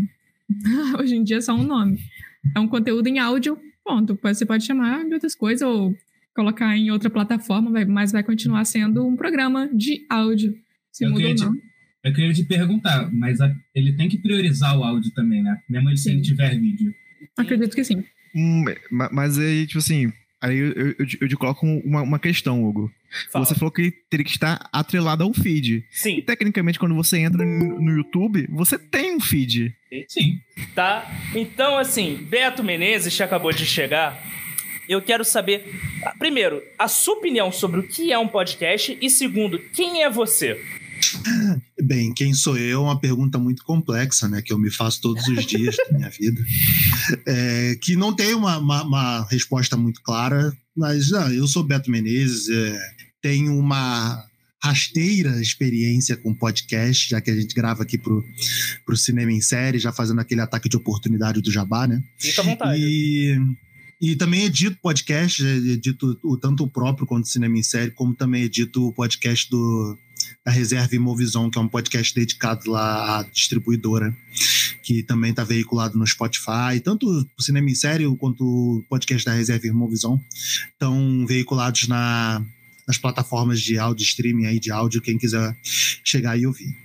Hoje 0.99 1.15
em 1.15 1.23
dia 1.23 1.37
é 1.37 1.41
só 1.41 1.53
um 1.53 1.63
nome. 1.63 1.99
É 2.55 2.59
um 2.59 2.67
conteúdo 2.67 3.07
em 3.07 3.19
áudio, 3.19 3.57
ponto. 3.83 4.17
Você 4.21 4.45
pode 4.45 4.65
chamar 4.65 5.05
de 5.05 5.13
outras 5.13 5.35
coisas 5.35 5.67
ou 5.67 5.95
colocar 6.35 6.75
em 6.77 6.91
outra 6.91 7.09
plataforma, 7.09 7.71
mas 7.87 8.11
vai 8.11 8.23
continuar 8.23 8.65
sendo 8.65 9.05
um 9.07 9.15
programa 9.15 9.69
de 9.73 10.05
áudio. 10.09 10.55
Se 10.91 11.03
Eu 11.05 11.09
muda 11.11 11.21
ou 11.23 11.29
queria 11.29 11.35
te- 11.35 11.45
não. 11.45 11.61
Eu 12.03 12.13
queria 12.13 12.33
te 12.33 12.43
perguntar, 12.43 13.11
mas 13.11 13.41
a- 13.41 13.51
ele 13.73 13.93
tem 13.93 14.07
que 14.07 14.19
priorizar 14.19 14.77
o 14.77 14.83
áudio 14.83 15.11
também, 15.13 15.41
né? 15.41 15.59
Mesmo 15.67 15.89
ele 15.89 15.97
se 15.97 16.11
ele 16.11 16.21
tiver 16.21 16.55
vídeo. 16.59 16.93
Acredito 17.35 17.75
que 17.75 17.83
sim. 17.83 18.03
Hum, 18.35 18.63
ma- 18.91 19.09
mas 19.11 19.39
aí, 19.39 19.65
tipo 19.65 19.79
assim, 19.79 20.13
aí 20.45 20.57
eu, 20.57 20.71
eu, 20.71 20.95
eu 21.21 21.27
te- 21.27 21.35
coloco 21.35 21.65
uma, 21.65 22.01
uma 22.01 22.19
questão, 22.19 22.63
Hugo. 22.63 22.91
Fala. 23.31 23.45
Você 23.45 23.55
falou 23.55 23.71
que 23.71 23.91
teria 24.09 24.23
que 24.23 24.31
estar 24.31 24.67
atrelado 24.71 25.23
a 25.23 25.27
um 25.27 25.33
feed. 25.33 25.77
E 25.77 25.85
Sim, 25.89 26.21
tecnicamente, 26.21 26.77
quando 26.77 26.95
você 26.95 27.17
entra 27.19 27.45
no, 27.45 27.81
no 27.81 27.91
YouTube, 27.91 28.47
você 28.49 28.77
tem 28.77 29.15
um 29.15 29.19
feed. 29.19 29.73
Sim. 30.07 30.39
tá? 30.73 31.09
Então, 31.33 31.77
assim, 31.77 32.15
Beto 32.29 32.63
Menezes, 32.63 33.15
que 33.15 33.23
acabou 33.23 33.51
de 33.51 33.65
chegar, 33.65 34.21
eu 34.87 35.01
quero 35.01 35.23
saber, 35.23 35.65
ah, 36.03 36.13
primeiro, 36.17 36.61
a 36.77 36.87
sua 36.87 37.15
opinião 37.15 37.51
sobre 37.51 37.79
o 37.79 37.83
que 37.83 38.11
é 38.11 38.19
um 38.19 38.27
podcast 38.27 38.97
e, 39.01 39.09
segundo, 39.09 39.57
quem 39.73 40.03
é 40.03 40.09
você? 40.09 40.61
Bem, 41.81 42.13
quem 42.13 42.33
sou 42.33 42.57
eu 42.57 42.79
é 42.81 42.83
uma 42.83 42.99
pergunta 42.99 43.37
muito 43.37 43.63
complexa, 43.63 44.27
né? 44.27 44.41
Que 44.41 44.53
eu 44.53 44.57
me 44.59 44.71
faço 44.71 45.01
todos 45.01 45.27
os 45.27 45.45
dias 45.45 45.75
da 45.89 45.97
minha 45.97 46.09
vida. 46.09 46.41
É, 47.25 47.77
que 47.81 47.95
não 47.95 48.13
tem 48.15 48.33
uma, 48.33 48.57
uma- 48.57 48.83
uma 48.83 49.27
resposta 49.29 49.75
muito 49.77 50.01
clara, 50.01 50.55
mas 50.75 51.13
ah, 51.13 51.31
eu 51.33 51.47
sou 51.47 51.63
Beto 51.63 51.89
Menezes, 51.91 52.49
é, 52.49 52.79
tenho 53.21 53.57
uma 53.57 54.23
rasteira 54.63 55.39
experiência 55.41 56.17
com 56.17 56.33
podcast, 56.33 57.09
já 57.09 57.21
que 57.21 57.29
a 57.29 57.35
gente 57.35 57.53
grava 57.53 57.83
aqui 57.83 57.97
pro, 57.99 58.23
pro 58.85 58.97
Cinema 58.97 59.31
em 59.31 59.41
Série, 59.41 59.77
já 59.77 59.91
fazendo 59.91 60.19
aquele 60.21 60.41
ataque 60.41 60.67
de 60.67 60.75
oportunidade 60.77 61.41
do 61.41 61.51
Jabá, 61.51 61.85
né? 61.87 62.01
Fica 62.17 62.41
à 62.41 62.45
vontade. 62.45 62.81
E, 62.81 63.37
e 64.01 64.15
também 64.15 64.45
edito 64.45 64.77
podcast, 64.81 65.43
edito 65.43 66.15
tanto 66.41 66.63
o 66.63 66.67
próprio 66.69 67.05
quanto 67.05 67.25
o 67.25 67.27
Cinema 67.29 67.57
em 67.57 67.63
Série, 67.63 67.91
como 67.91 68.15
também 68.15 68.43
edito 68.43 68.87
o 68.87 68.91
podcast 68.93 69.47
do, 69.51 69.97
da 70.45 70.51
Reserva 70.51 70.95
Imovisão, 70.95 71.49
que 71.49 71.57
é 71.57 71.61
um 71.61 71.67
podcast 71.67 72.13
dedicado 72.13 72.69
lá 72.69 73.19
à 73.19 73.23
distribuidora, 73.23 74.15
que 74.83 75.01
também 75.01 75.31
está 75.31 75.43
veiculado 75.43 75.97
no 75.97 76.05
Spotify. 76.05 76.79
Tanto 76.83 77.07
o 77.35 77.41
Cinema 77.41 77.69
em 77.69 77.75
Série 77.75 78.05
quanto 78.17 78.45
o 78.45 78.83
podcast 78.87 79.25
da 79.25 79.33
Reserva 79.33 79.65
Imovisão 79.65 80.21
estão 80.71 81.25
veiculados 81.25 81.87
na, 81.87 82.45
nas 82.87 82.99
plataformas 82.99 83.59
de 83.59 83.79
áudio 83.79 84.03
streaming 84.03 84.45
aí 84.45 84.59
de 84.59 84.71
áudio, 84.71 85.01
quem 85.01 85.17
quiser 85.17 85.57
chegar 86.03 86.37
e 86.37 86.45
ouvir. 86.45 86.84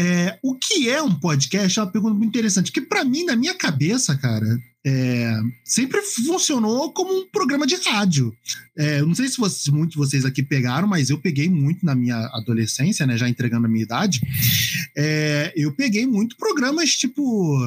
É, 0.00 0.38
o 0.44 0.54
que 0.54 0.88
é 0.88 1.02
um 1.02 1.12
podcast 1.12 1.76
é 1.76 1.82
uma 1.82 1.90
pergunta 1.90 2.14
muito 2.14 2.28
interessante, 2.28 2.70
que 2.70 2.80
para 2.80 3.04
mim, 3.04 3.24
na 3.24 3.34
minha 3.34 3.52
cabeça, 3.52 4.16
cara, 4.16 4.46
é, 4.86 5.40
sempre 5.64 6.00
funcionou 6.02 6.92
como 6.92 7.12
um 7.12 7.28
programa 7.28 7.66
de 7.66 7.74
rádio. 7.74 8.32
É, 8.76 9.02
não 9.02 9.12
sei 9.12 9.26
se 9.26 9.36
vocês, 9.36 9.66
muitos 9.74 9.94
de 9.94 9.98
vocês 9.98 10.24
aqui 10.24 10.40
pegaram, 10.40 10.86
mas 10.86 11.10
eu 11.10 11.18
peguei 11.18 11.48
muito 11.48 11.84
na 11.84 11.96
minha 11.96 12.16
adolescência, 12.32 13.04
né, 13.08 13.18
já 13.18 13.28
entregando 13.28 13.66
a 13.66 13.68
minha 13.68 13.82
idade. 13.82 14.20
É, 14.96 15.52
eu 15.56 15.72
peguei 15.72 16.06
muito 16.06 16.36
programas 16.36 16.94
tipo, 16.94 17.58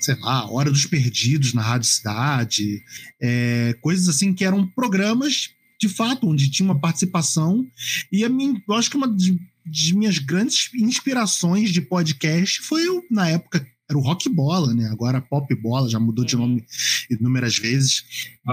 sei 0.00 0.16
lá, 0.16 0.50
Hora 0.50 0.72
dos 0.72 0.86
Perdidos 0.86 1.54
na 1.54 1.62
Rádio 1.62 1.88
Cidade, 1.88 2.82
é, 3.22 3.76
coisas 3.80 4.08
assim 4.08 4.34
que 4.34 4.44
eram 4.44 4.66
programas 4.66 5.50
de 5.80 5.88
fato 5.88 6.26
onde 6.26 6.50
tinha 6.50 6.68
uma 6.68 6.80
participação 6.80 7.64
e 8.10 8.24
a 8.24 8.28
minha, 8.28 8.60
eu 8.66 8.74
acho 8.74 8.90
que 8.90 8.96
uma 8.96 9.14
de, 9.66 9.94
minhas 9.96 10.18
grandes 10.18 10.70
inspirações 10.74 11.70
de 11.70 11.80
podcast 11.80 12.60
foi 12.62 12.88
o- 12.88 13.02
na 13.10 13.28
época 13.28 13.66
era 13.88 13.96
o 13.98 14.02
Rock 14.02 14.28
Bola, 14.28 14.74
né? 14.74 14.88
Agora 14.88 15.20
Pop 15.20 15.54
Bola 15.54 15.88
já 15.88 16.00
mudou 16.00 16.24
de 16.24 16.34
Uhum. 16.34 16.42
nome 16.48 16.64
inúmeras 17.08 17.56
vezes. 17.56 18.02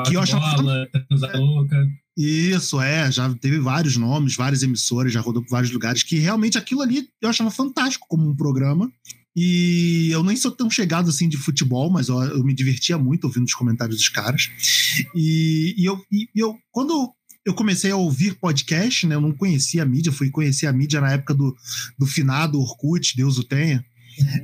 Que 0.06 0.16
eu 0.16 0.20
Rock 0.20 0.34
achava- 0.36 0.56
bola, 0.62 0.88
transa 1.10 1.38
louca. 1.38 1.88
Isso, 2.16 2.80
é, 2.80 3.12
já 3.12 3.34
teve 3.36 3.58
vários 3.60 3.98
nomes, 3.98 4.36
várias 4.36 4.62
emissoras, 4.62 5.12
já 5.12 5.20
rodou 5.22 5.42
por 5.42 5.50
vários 5.50 5.72
lugares, 5.72 6.04
que 6.04 6.18
realmente 6.20 6.58
aquilo 6.60 6.82
ali 6.82 7.08
eu 7.20 7.30
achava 7.30 7.50
fantástico 7.50 8.06
como 8.08 8.30
um 8.30 8.36
programa. 8.36 8.92
E 9.36 10.10
eu 10.12 10.24
nem 10.24 10.36
sou 10.36 10.52
tão 10.52 10.70
chegado 10.70 11.10
assim 11.10 11.28
de 11.28 11.38
futebol, 11.38 11.90
mas 11.90 12.08
eu, 12.10 12.22
eu 12.22 12.44
me 12.44 12.54
divertia 12.54 13.00
muito 13.00 13.24
ouvindo 13.24 13.46
os 13.46 13.56
comentários 13.56 13.98
dos 13.98 14.10
caras. 14.10 14.52
E, 15.16 15.74
e 15.76 15.86
eu, 15.86 16.00
e 16.12 16.28
eu, 16.36 16.56
quando 16.72 17.12
eu 17.46 17.54
comecei 17.54 17.92
a 17.92 17.96
ouvir 17.96 18.36
podcast, 18.36 19.06
né, 19.06 19.16
eu 19.16 19.22
não 19.22 19.32
conhecia 19.32 19.84
a 19.84 19.86
mídia, 19.86 20.12
fui 20.12 20.30
conhecer 20.30 20.68
a 20.68 20.74
mídia 20.74 21.02
na 21.02 21.12
época 21.12 21.34
do, 21.34 21.56
do 21.98 22.06
finado 22.06 22.60
Orkut, 22.60 23.16
Deus 23.16 23.38
o 23.38 23.44
tenha. 23.44 23.84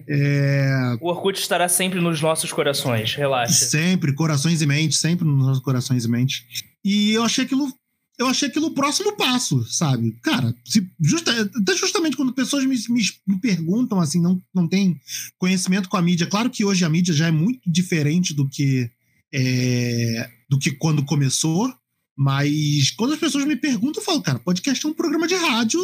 É, 0.08 0.98
O 1.00 1.10
Orkut 1.10 1.40
estará 1.40 1.70
sempre 1.70 2.02
nos 2.02 2.20
nossos 2.22 2.52
corações, 2.52 3.14
relaxa. 3.16 3.66
Sempre, 3.66 4.14
corações 4.14 4.62
e 4.62 4.66
mentes, 4.66 5.00
sempre 5.00 5.26
nos 5.26 5.46
nossos 5.46 5.64
corações 5.64 6.06
e 6.06 6.10
mentes. 6.10 6.44
E 6.84 7.12
eu 7.12 7.24
achei 7.24 7.46
aquilo. 7.46 7.72
Eu 8.18 8.28
achei 8.28 8.50
aquilo 8.50 8.68
o 8.68 8.74
próximo 8.74 9.16
passo, 9.16 9.64
sabe? 9.72 10.12
Cara, 10.22 10.54
se 10.66 10.86
justa, 11.00 11.32
até 11.56 11.74
justamente 11.78 12.18
quando 12.18 12.34
pessoas 12.34 12.66
me, 12.66 12.76
me, 12.90 13.02
me 13.26 13.40
perguntam, 13.40 13.98
assim, 13.98 14.20
não, 14.20 14.42
não 14.54 14.68
tem 14.68 15.00
conhecimento 15.38 15.88
com 15.88 15.96
a 15.96 16.02
mídia. 16.02 16.28
Claro 16.28 16.50
que 16.50 16.66
hoje 16.66 16.84
a 16.84 16.90
mídia 16.90 17.14
já 17.14 17.28
é 17.28 17.32
muito 17.32 17.62
diferente 17.66 18.34
do 18.34 18.46
que, 18.50 18.92
é, 19.34 20.30
do 20.50 20.60
que 20.60 20.72
quando 20.72 21.06
começou, 21.06 21.74
mas 22.22 22.92
quando 22.98 23.14
as 23.14 23.20
pessoas 23.20 23.46
me 23.46 23.56
perguntam, 23.56 24.02
eu 24.02 24.06
falo, 24.06 24.22
cara, 24.22 24.40
podcast 24.40 24.86
é 24.86 24.90
um 24.90 24.94
programa 24.94 25.26
de 25.26 25.36
rádio, 25.36 25.80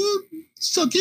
só 0.59 0.85
que 0.85 0.99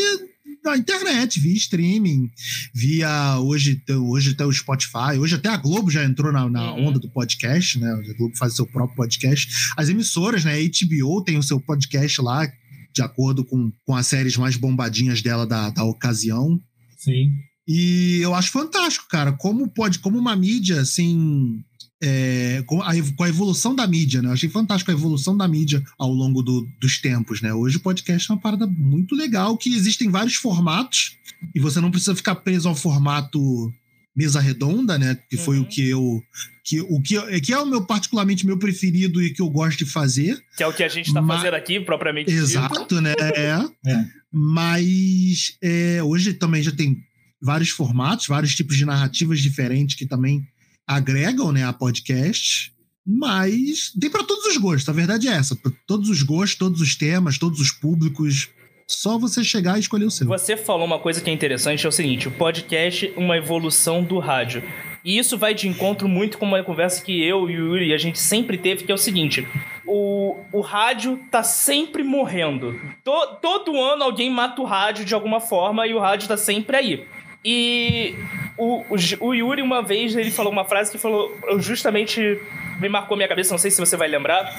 na 0.65 0.77
internet, 0.77 1.41
via 1.41 1.57
streaming, 1.57 2.31
via 2.73 3.41
hoje, 3.41 3.83
hoje 3.91 4.31
até 4.31 4.47
o 4.47 4.53
Spotify, 4.53 5.19
hoje 5.19 5.35
até 5.35 5.49
a 5.49 5.57
Globo 5.57 5.91
já 5.91 6.05
entrou 6.05 6.33
na, 6.33 6.49
na 6.49 6.73
Uhum. 6.75 6.87
onda 6.87 7.01
do 7.01 7.11
podcast, 7.11 7.81
né? 7.81 7.91
A 7.91 8.17
Globo 8.17 8.37
faz 8.37 8.53
o 8.53 8.57
seu 8.57 8.67
próprio 8.67 8.97
podcast. 8.97 9.49
As 9.77 9.89
emissoras, 9.89 10.45
né? 10.45 10.55
A 10.55 10.63
HBO 10.63 11.23
tem 11.25 11.37
o 11.37 11.43
seu 11.43 11.61
podcast 11.61 12.23
lá, 12.23 12.47
de 12.95 13.03
acordo 13.03 13.45
com, 13.45 13.73
com 13.85 13.97
as 13.97 14.07
séries 14.07 14.37
mais 14.37 14.57
bombadinhas 14.57 15.21
dela 15.21 15.45
da, 15.45 15.69
da 15.71 15.83
ocasião. 15.83 16.61
Sim. 16.97 17.33
E 17.67 18.21
eu 18.23 18.35
acho 18.35 18.53
fantástico, 18.53 19.07
cara, 19.09 19.33
como 19.33 19.69
pode, 19.69 19.99
como 19.99 20.17
uma 20.17 20.37
mídia 20.37 20.81
assim. 20.81 21.61
É, 22.03 22.63
com, 22.67 22.83
a, 22.83 22.93
com 23.17 23.25
a 23.25 23.29
evolução 23.29 23.75
da 23.75 23.87
mídia, 23.87 24.21
né? 24.21 24.29
Eu 24.29 24.33
achei 24.33 24.49
fantástico 24.49 24.91
a 24.91 24.95
evolução 24.95 25.37
da 25.37 25.47
mídia 25.49 25.83
ao 25.99 26.11
longo 26.13 26.43
do- 26.43 26.67
dos 26.81 26.99
tempos, 27.01 27.41
né? 27.41 27.53
Hoje 27.55 27.77
o 27.77 27.81
podcast 27.81 28.31
é 28.31 28.35
uma 28.35 28.41
parada 28.41 28.67
muito 28.67 29.15
legal, 29.15 29.57
que 29.57 29.75
existem 29.75 30.11
vários 30.11 30.35
formatos, 30.35 31.17
e 31.55 31.61
você 31.61 31.81
não 31.81 31.91
precisa 31.91 32.15
ficar 32.15 32.35
preso 32.37 32.69
ao 32.69 32.75
formato 32.75 33.73
mesa 34.17 34.39
redonda, 34.41 34.97
né? 34.99 35.19
Que 35.29 35.37
foi 35.37 35.57
Uhum. 35.59 35.65
o 35.65 35.69
que 35.69 35.89
eu. 35.89 36.23
Que, 36.65 36.81
o 36.81 37.01
que, 37.03 37.17
é- 37.17 37.41
que 37.41 37.53
é 37.53 37.59
o 37.59 37.67
meu, 37.67 37.85
particularmente, 37.85 38.47
meu 38.47 38.59
preferido 38.59 39.21
e 39.23 39.31
que 39.35 39.43
eu 39.43 39.51
gosto 39.51 39.79
de 39.85 39.87
fazer. 39.91 40.41
Que 40.57 40.63
é 40.63 40.67
o 40.67 40.73
que 40.73 40.83
a 40.85 40.89
gente 40.89 41.13
tá 41.13 41.21
Ma- 41.21 41.37
fazendo 41.37 41.55
aqui, 41.55 41.81
propriamente 41.81 42.31
dito. 42.31 42.43
Exato, 42.43 43.01
né? 43.01 43.13
É. 43.19 43.55
É. 43.87 44.05
Mas 44.33 45.57
é, 45.63 46.03
hoje 46.03 46.33
também 46.35 46.63
já 46.63 46.73
tem 46.73 46.97
vários 47.41 47.69
formatos, 47.71 48.27
vários 48.27 48.55
tipos 48.55 48.77
de 48.77 48.85
narrativas 48.85 49.41
diferentes 49.41 49.95
que 49.97 50.07
também 50.07 50.43
agregam 50.87 51.53
né, 51.53 51.65
a 51.65 51.73
podcast. 51.73 52.73
Mas 53.07 53.93
tem 54.01 54.09
para 54.09 54.25
todos 54.25 54.47
os 54.47 54.57
gostos, 54.57 54.89
a 54.89 54.93
verdade 54.93 55.29
é 55.29 55.33
essa. 55.33 55.55
Para 55.55 55.71
todos 55.87 56.09
os 56.09 56.23
gostos, 56.23 56.57
todos 56.57 56.81
os 56.81 56.97
temas, 56.97 57.39
todos 57.39 57.61
os 57.61 57.71
públicos. 57.71 58.49
Só 58.87 59.19
você 59.19 59.43
chegar 59.43 59.77
e 59.77 59.81
escolher 59.81 60.05
o 60.05 60.11
seu. 60.11 60.27
Você 60.27 60.57
falou 60.57 60.87
uma 60.87 60.99
coisa 60.99 61.21
que 61.21 61.29
é 61.29 61.33
interessante, 61.33 61.85
é 61.85 61.89
o 61.89 61.93
seguinte, 61.93 62.29
o 62.29 62.31
podcast 62.31 63.13
é 63.15 63.19
uma 63.19 63.37
evolução 63.37 64.03
do 64.03 64.19
rádio. 64.19 64.63
E 65.05 65.19
isso 65.19 65.37
vai 65.37 65.55
de 65.55 65.69
encontro 65.69 66.09
muito 66.09 66.39
com 66.39 66.47
uma 66.47 66.63
conversa 66.63 67.05
que 67.05 67.23
eu 67.23 67.51
e 67.51 67.61
o 67.61 67.69
Yuri 67.69 67.93
a 67.93 67.99
gente 67.99 68.19
sempre 68.19 68.57
teve, 68.57 68.85
que 68.85 68.93
é 68.93 68.95
o 68.95 68.99
seguinte: 68.99 69.47
o, 69.87 70.37
o 70.51 70.61
rádio 70.61 71.21
tá 71.31 71.43
sempre 71.43 72.03
morrendo. 72.03 72.75
To, 73.05 73.39
todo 73.41 73.79
ano 73.79 74.03
alguém 74.03 74.31
mata 74.31 74.63
o 74.63 74.65
rádio 74.65 75.05
de 75.05 75.15
alguma 75.15 75.41
forma 75.41 75.87
e 75.87 75.93
o 75.93 75.99
rádio 75.99 76.29
tá 76.29 76.39
sempre 76.39 76.77
aí. 76.77 77.07
E 77.45 78.15
o, 78.57 78.85
o, 78.89 78.97
o 79.29 79.35
Yuri, 79.35 79.61
uma 79.61 79.83
vez, 79.83 80.17
ele 80.17 80.31
falou 80.31 80.51
uma 80.53 80.65
frase 80.65 80.91
que 80.91 80.99
falou 80.99 81.37
justamente 81.59 82.41
me 82.81 82.89
marcou 82.89 83.17
minha 83.17 83.29
cabeça, 83.29 83.53
não 83.53 83.59
sei 83.59 83.71
se 83.71 83.79
você 83.81 83.97
vai 83.97 84.09
lembrar, 84.09 84.51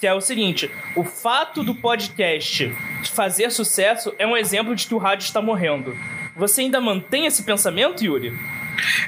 que 0.00 0.06
é 0.06 0.12
o 0.12 0.20
seguinte: 0.20 0.70
o 0.94 1.04
fato 1.04 1.62
do 1.62 1.74
podcast 1.74 2.74
fazer 3.12 3.50
sucesso 3.50 4.12
é 4.18 4.26
um 4.26 4.36
exemplo 4.36 4.74
de 4.74 4.86
que 4.86 4.94
o 4.94 4.98
rádio 4.98 5.24
está 5.24 5.40
morrendo. 5.40 5.96
Você 6.36 6.62
ainda 6.62 6.80
mantém 6.80 7.26
esse 7.26 7.42
pensamento, 7.44 8.04
Yuri? 8.04 8.36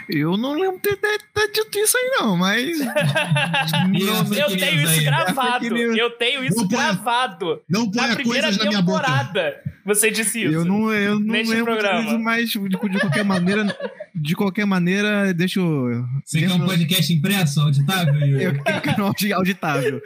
Eu 0.09 0.39
não 0.39 0.55
lembro 0.55 0.81
de 0.83 0.97
ter, 0.97 1.19
dito 1.53 1.79
isso 1.79 1.99
aí, 1.99 2.11
não, 2.19 2.37
mas. 2.37 2.79
não, 2.81 4.35
eu 4.35 4.57
tenho 4.57 4.83
isso 4.83 5.05
gravado. 5.05 5.77
Eu 5.77 6.11
tenho 6.13 6.45
isso 6.45 6.57
Não 6.57 6.69
põe- 6.69 6.79
gravado. 6.79 7.63
Não 7.69 7.91
põe 7.91 8.07
Na 8.09 8.15
primeira 8.15 8.47
coisas 8.47 8.65
na 8.65 8.71
minha 8.71 8.81
boca. 8.83 9.61
Você 9.89 10.11
disse 10.11 10.45
isso. 10.45 10.55
Eu 10.55 10.65
não, 10.65 10.93
eu 10.93 11.19
não 11.19 11.27
Neste 11.33 11.55
lembro 11.55 11.73
programa. 11.73 12.05
disso, 12.05 12.19
mas 12.19 12.51
de, 12.51 12.59
de 12.69 12.99
qualquer 13.01 13.25
maneira, 13.25 13.79
de 14.15 14.37
qualquer 14.37 14.67
maneira, 14.67 15.33
deixa 15.33 15.61
eu. 15.61 16.05
Você 16.25 16.41
quer 16.41 16.53
um 16.53 16.67
podcast 16.67 17.13
impresso, 17.13 17.61
auditável? 17.61 18.15
Eu 18.39 18.53
quero 18.83 19.35
auditável. 19.35 20.03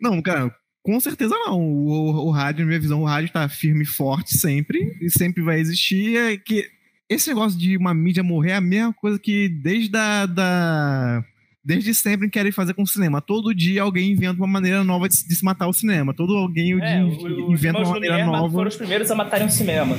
Não, 0.00 0.22
cara, 0.22 0.54
com 0.84 1.00
certeza 1.00 1.34
não. 1.34 1.60
O, 1.60 1.88
o, 1.88 2.26
o 2.26 2.30
rádio, 2.30 2.60
na 2.60 2.68
minha 2.68 2.80
visão, 2.80 3.02
o 3.02 3.06
rádio 3.06 3.32
tá 3.32 3.48
firme 3.48 3.82
e 3.82 3.86
forte 3.86 4.36
sempre, 4.36 4.96
e 5.00 5.10
sempre 5.10 5.42
vai 5.42 5.58
existir. 5.58 6.16
É 6.16 6.36
que 6.36 6.68
esse 7.08 7.28
negócio 7.28 7.58
de 7.58 7.76
uma 7.76 7.92
mídia 7.92 8.22
morrer 8.22 8.52
é 8.52 8.56
a 8.56 8.60
mesma 8.60 8.92
coisa 8.92 9.18
que 9.18 9.48
desde 9.48 9.96
a, 9.96 10.26
da. 10.26 11.24
Desde 11.64 11.94
sempre 11.94 12.28
querem 12.28 12.52
fazer 12.52 12.74
com 12.74 12.82
o 12.82 12.86
cinema. 12.86 13.22
Todo 13.22 13.54
dia 13.54 13.80
alguém 13.82 14.12
inventa 14.12 14.34
uma 14.36 14.46
maneira 14.46 14.84
nova 14.84 15.08
de, 15.08 15.16
se- 15.16 15.26
de 15.26 15.34
se 15.34 15.42
matar 15.44 15.66
o 15.66 15.72
cinema. 15.72 16.12
Todo 16.12 16.36
alguém 16.36 16.72
É, 16.80 17.02
o- 17.02 17.52
inventa 17.52 17.78
uma 17.78 17.88
maneira 17.90 18.16
Lumière 18.16 18.26
nova. 18.30 18.52
foram 18.52 18.68
os 18.68 18.76
primeiros 18.76 19.10
a 19.10 19.14
matarem 19.14 19.46
o 19.46 19.50
cinema. 19.50 19.96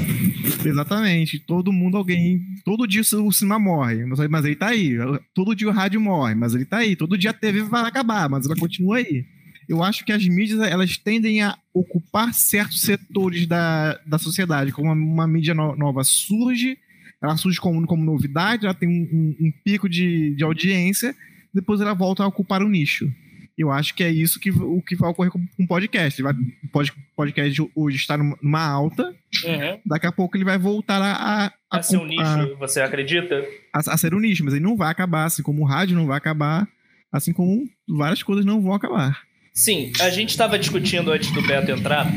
Exatamente. 0.64 1.40
Todo 1.40 1.72
mundo, 1.74 1.98
alguém. 1.98 2.42
Todo 2.64 2.88
dia 2.88 3.02
o 3.02 3.32
cinema 3.32 3.60
morre, 3.60 4.06
mas 4.06 4.20
mas 4.30 4.46
ele 4.46 4.56
tá 4.56 4.68
aí. 4.68 4.96
Todo 5.34 5.56
dia 5.56 5.68
o 5.68 5.72
rádio 5.72 6.00
morre, 6.00 6.36
mas 6.36 6.54
ele 6.54 6.66
tá 6.66 6.78
aí. 6.78 6.96
Todo 6.96 7.18
dia 7.18 7.32
a 7.32 7.34
TV 7.34 7.64
vai 7.64 7.84
acabar, 7.84 8.30
mas 8.30 8.46
ela 8.46 8.56
continua 8.56 8.98
aí. 8.98 9.26
Eu 9.68 9.82
acho 9.84 10.06
que 10.06 10.12
as 10.12 10.24
mídias 10.28 10.60
elas 10.60 10.98
tendem 10.98 11.42
a 11.42 11.58
ocupar 11.74 12.32
certos 12.34 12.82
setores 12.82 13.48
da, 13.48 14.00
da 14.06 14.18
sociedade. 14.20 14.72
Como 14.72 14.92
uma, 14.92 14.96
uma 14.96 15.28
mídia 15.28 15.56
no- 15.56 15.76
nova 15.76 16.04
surge, 16.04 16.78
ela 17.22 17.36
surge 17.38 17.60
como, 17.60 17.86
como 17.88 18.04
novidade, 18.06 18.66
ela 18.66 18.76
tem 18.76 18.88
um, 18.88 19.10
um- 19.12 19.48
um 19.48 19.52
pico 19.64 19.90
de, 19.90 20.36
de 20.36 20.44
audiência, 20.44 21.16
depois 21.56 21.82
ela 21.82 21.94
volta 21.94 22.24
a 22.24 22.28
ocupar 22.28 22.62
o 22.62 22.70
nicho. 22.70 23.10
Eu 23.58 23.72
acho 23.72 23.96
que 23.96 24.04
é 24.04 24.12
isso 24.12 24.38
que 24.38 24.52
o 24.52 24.82
que 24.82 24.98
vai 24.98 25.10
ocorrer 25.10 25.32
com 25.32 25.40
o 25.58 25.66
podcast. 25.68 26.20
Ele 26.22 26.30
vai, 26.30 26.34
o 26.34 26.68
pod- 26.74 26.92
podcast 27.16 27.72
hoje 27.74 27.96
está 27.96 28.18
numa- 28.18 28.62
alta, 28.68 29.04
Uhum. 29.46 29.80
daqui 29.86 30.06
a 30.06 30.12
pouco 30.12 30.36
ele 30.36 30.44
vai 30.44 30.58
voltar 30.58 31.02
a, 31.02 31.46
a, 31.46 31.78
A 31.78 31.82
ser 31.82 31.96
um 31.98 32.04
a- 32.04 32.08
nicho, 32.08 32.58
você 32.60 32.82
acredita? 32.82 33.46
a- 33.74 33.94
a 33.94 33.98
ser 33.98 34.14
um 34.14 34.20
nicho, 34.20 34.44
mas 34.44 34.54
ele 34.54 34.64
não 34.64 34.76
vai 34.76 34.92
acabar, 34.92 35.24
assim 35.24 35.42
como 35.42 35.62
o 35.62 35.66
rádio 35.66 35.96
não 35.96 36.06
vai 36.06 36.18
acabar, 36.18 36.68
assim 37.14 37.32
como 37.32 37.64
várias 37.88 38.22
coisas 38.22 38.44
não 38.44 38.62
vão 38.62 38.74
acabar. 38.74 39.22
Sim, 39.54 39.94
a 40.02 40.10
gente 40.10 40.32
estava 40.32 40.60
discutindo 40.60 41.10
antes 41.10 41.32
do 41.32 41.42
Beto 41.42 41.72
entrar, 41.72 42.12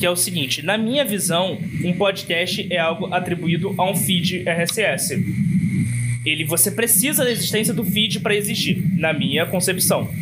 que 0.00 0.04
é 0.04 0.10
o 0.10 0.16
seguinte: 0.16 0.60
na 0.60 0.76
minha 0.76 1.04
visão, 1.04 1.56
um 1.84 1.92
podcast 1.96 2.66
é 2.68 2.78
algo 2.78 3.14
atribuído 3.14 3.72
a 3.78 3.88
um 3.88 3.94
feed 3.94 4.42
RSS. 4.44 5.14
Ele, 6.24 6.44
você 6.44 6.70
precisa 6.70 7.24
da 7.24 7.30
existência 7.30 7.72
do 7.72 7.84
feed 7.84 8.20
para 8.20 8.34
existir, 8.34 8.82
na 8.96 9.12
minha 9.12 9.46
concepção. 9.46 10.12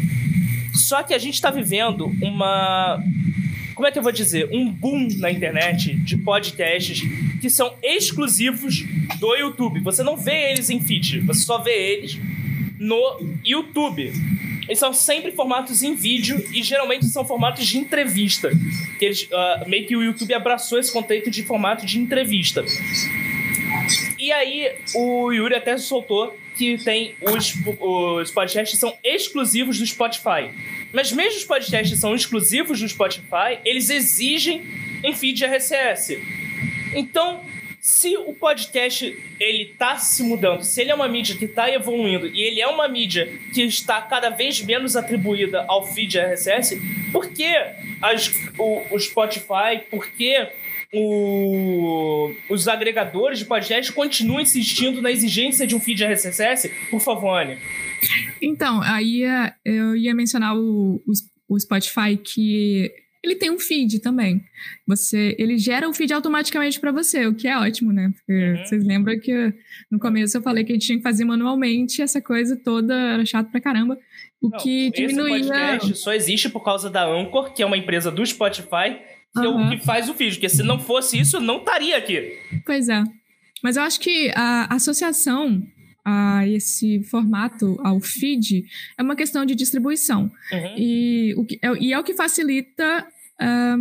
Só 0.72 1.02
que 1.02 1.12
a 1.12 1.18
gente 1.18 1.34
está 1.34 1.50
vivendo 1.50 2.12
uma. 2.22 3.02
Como 3.74 3.86
é 3.86 3.92
que 3.92 3.98
eu 3.98 4.02
vou 4.02 4.12
dizer? 4.12 4.48
Um 4.52 4.70
boom 4.70 5.08
na 5.18 5.30
internet 5.30 5.94
de 5.94 6.16
podcasts 6.16 7.00
que 7.40 7.48
são 7.48 7.74
exclusivos 7.82 8.84
do 9.18 9.34
YouTube. 9.34 9.80
Você 9.80 10.02
não 10.02 10.16
vê 10.16 10.52
eles 10.52 10.70
em 10.70 10.80
feed, 10.80 11.20
você 11.20 11.44
só 11.44 11.58
vê 11.58 11.94
eles 11.94 12.18
no 12.78 13.20
YouTube. 13.44 14.12
Eles 14.68 14.78
são 14.78 14.92
sempre 14.92 15.32
formatos 15.32 15.82
em 15.82 15.94
vídeo 15.94 16.44
e 16.52 16.62
geralmente 16.62 17.06
são 17.06 17.24
formatos 17.24 17.66
de 17.66 17.78
entrevista. 17.78 18.50
Que 18.98 19.06
eles, 19.06 19.28
ah, 19.32 19.64
meio 19.66 19.86
que 19.86 19.96
o 19.96 20.02
YouTube 20.02 20.34
abraçou 20.34 20.78
esse 20.78 20.92
conceito 20.92 21.30
de 21.30 21.42
formato 21.42 21.86
de 21.86 21.98
entrevista. 21.98 22.62
E 24.28 24.32
aí, 24.32 24.70
o 24.94 25.32
Yuri 25.32 25.54
até 25.54 25.78
soltou 25.78 26.36
que 26.54 26.76
tem 26.76 27.14
os, 27.22 27.54
os 27.80 28.30
podcasts 28.30 28.78
são 28.78 28.94
exclusivos 29.02 29.78
do 29.78 29.86
Spotify. 29.86 30.50
Mas 30.92 31.10
mesmo 31.10 31.38
os 31.38 31.46
podcasts 31.46 31.98
são 31.98 32.14
exclusivos 32.14 32.78
do 32.78 32.86
Spotify, 32.86 33.58
eles 33.64 33.88
exigem 33.88 34.66
em 35.02 35.14
feed 35.14 35.42
RSS. 35.46 36.22
Então, 36.94 37.40
se 37.80 38.18
o 38.18 38.34
podcast 38.34 39.18
ele 39.40 39.74
tá 39.78 39.96
se 39.96 40.22
mudando, 40.22 40.62
se 40.62 40.82
ele 40.82 40.90
é 40.90 40.94
uma 40.94 41.08
mídia 41.08 41.34
que 41.34 41.46
está 41.46 41.70
evoluindo 41.72 42.26
e 42.26 42.42
ele 42.42 42.60
é 42.60 42.66
uma 42.66 42.86
mídia 42.86 43.32
que 43.54 43.62
está 43.62 44.02
cada 44.02 44.28
vez 44.28 44.60
menos 44.60 44.94
atribuída 44.94 45.64
ao 45.66 45.86
feed 45.86 46.18
RSS, 46.18 46.78
por 47.10 47.30
que 47.30 47.46
as, 48.02 48.30
o, 48.58 48.94
o 48.94 49.00
Spotify, 49.00 49.80
por 49.90 50.06
que 50.06 50.48
o- 50.94 52.30
os 52.50 52.66
agregadores 52.68 53.38
de 53.38 53.44
podcast 53.44 53.92
continuam 53.92 54.40
insistindo 54.40 55.00
na 55.02 55.10
exigência 55.10 55.66
de 55.66 55.74
um 55.74 55.80
feed 55.80 56.02
RSS? 56.04 56.70
Por 56.90 57.00
favor, 57.00 57.36
Anne. 57.40 57.58
Então, 58.40 58.80
aí 58.82 59.24
eh, 59.24 59.52
eu 59.64 59.96
ia 59.96 60.14
mencionar 60.14 60.56
o, 60.56 61.02
o, 61.06 61.12
o 61.54 61.58
Spotify 61.60 62.16
que 62.16 62.90
ele 63.22 63.34
tem 63.34 63.50
um 63.50 63.58
feed 63.58 63.98
também. 63.98 64.40
Você, 64.86 65.34
ele 65.38 65.58
gera 65.58 65.88
o 65.88 65.92
feed 65.92 66.12
automaticamente 66.14 66.78
para 66.78 66.92
você, 66.92 67.26
o 67.26 67.34
que 67.34 67.48
é 67.48 67.58
ótimo, 67.58 67.92
né? 67.92 68.10
Porque 68.16 68.32
Uhum. 68.32 68.56
vocês 68.64 68.84
lembram 68.84 69.18
que 69.18 69.52
no 69.90 69.98
começo 69.98 70.36
eu 70.36 70.42
falei 70.42 70.62
que 70.64 70.70
a 70.72 70.74
gente 70.76 70.86
tinha 70.86 70.98
que 70.98 71.02
fazer 71.02 71.24
manualmente 71.24 72.00
essa 72.00 72.22
coisa 72.22 72.56
toda 72.56 72.94
era 72.94 73.26
chato 73.26 73.50
pra 73.50 73.60
caramba, 73.60 73.98
o 74.40 74.48
Não, 74.50 74.58
que 74.58 74.86
esse 74.86 74.92
diminuía. 75.08 75.40
podcast 75.48 75.94
só 75.96 76.14
existe 76.14 76.48
por 76.48 76.62
causa 76.64 76.88
da 76.88 77.04
Anchor, 77.06 77.52
que 77.52 77.60
é 77.62 77.66
uma 77.66 77.76
empresa 77.76 78.08
do 78.10 78.24
Spotify, 78.24 78.96
que 79.32 79.44
é 79.44 79.48
o 79.48 79.70
que 79.70 79.84
faz 79.84 80.08
o 80.08 80.14
feed. 80.14 80.34
Porque 80.34 80.48
se 80.48 80.62
não 80.62 80.78
fosse 80.78 81.18
isso, 81.18 81.36
eu 81.36 81.40
não 81.40 81.58
estaria 81.58 81.96
aqui. 81.96 82.38
Pois 82.64 82.88
é. 82.88 83.02
Mas 83.62 83.76
eu 83.76 83.82
acho 83.82 84.00
que 84.00 84.30
a 84.34 84.74
associação 84.74 85.62
a 86.04 86.46
esse 86.48 87.02
formato, 87.02 87.78
ao 87.84 88.00
feed, 88.00 88.64
é 88.96 89.02
uma 89.02 89.14
questão 89.14 89.44
de 89.44 89.54
distribuição. 89.54 90.30
Uhum. 90.50 90.74
E, 90.78 91.34
o 91.36 91.44
que, 91.44 91.58
é, 91.62 91.72
e 91.78 91.92
é 91.92 91.98
o 91.98 92.04
que 92.04 92.14
facilita. 92.14 93.06
ah, 93.38 93.76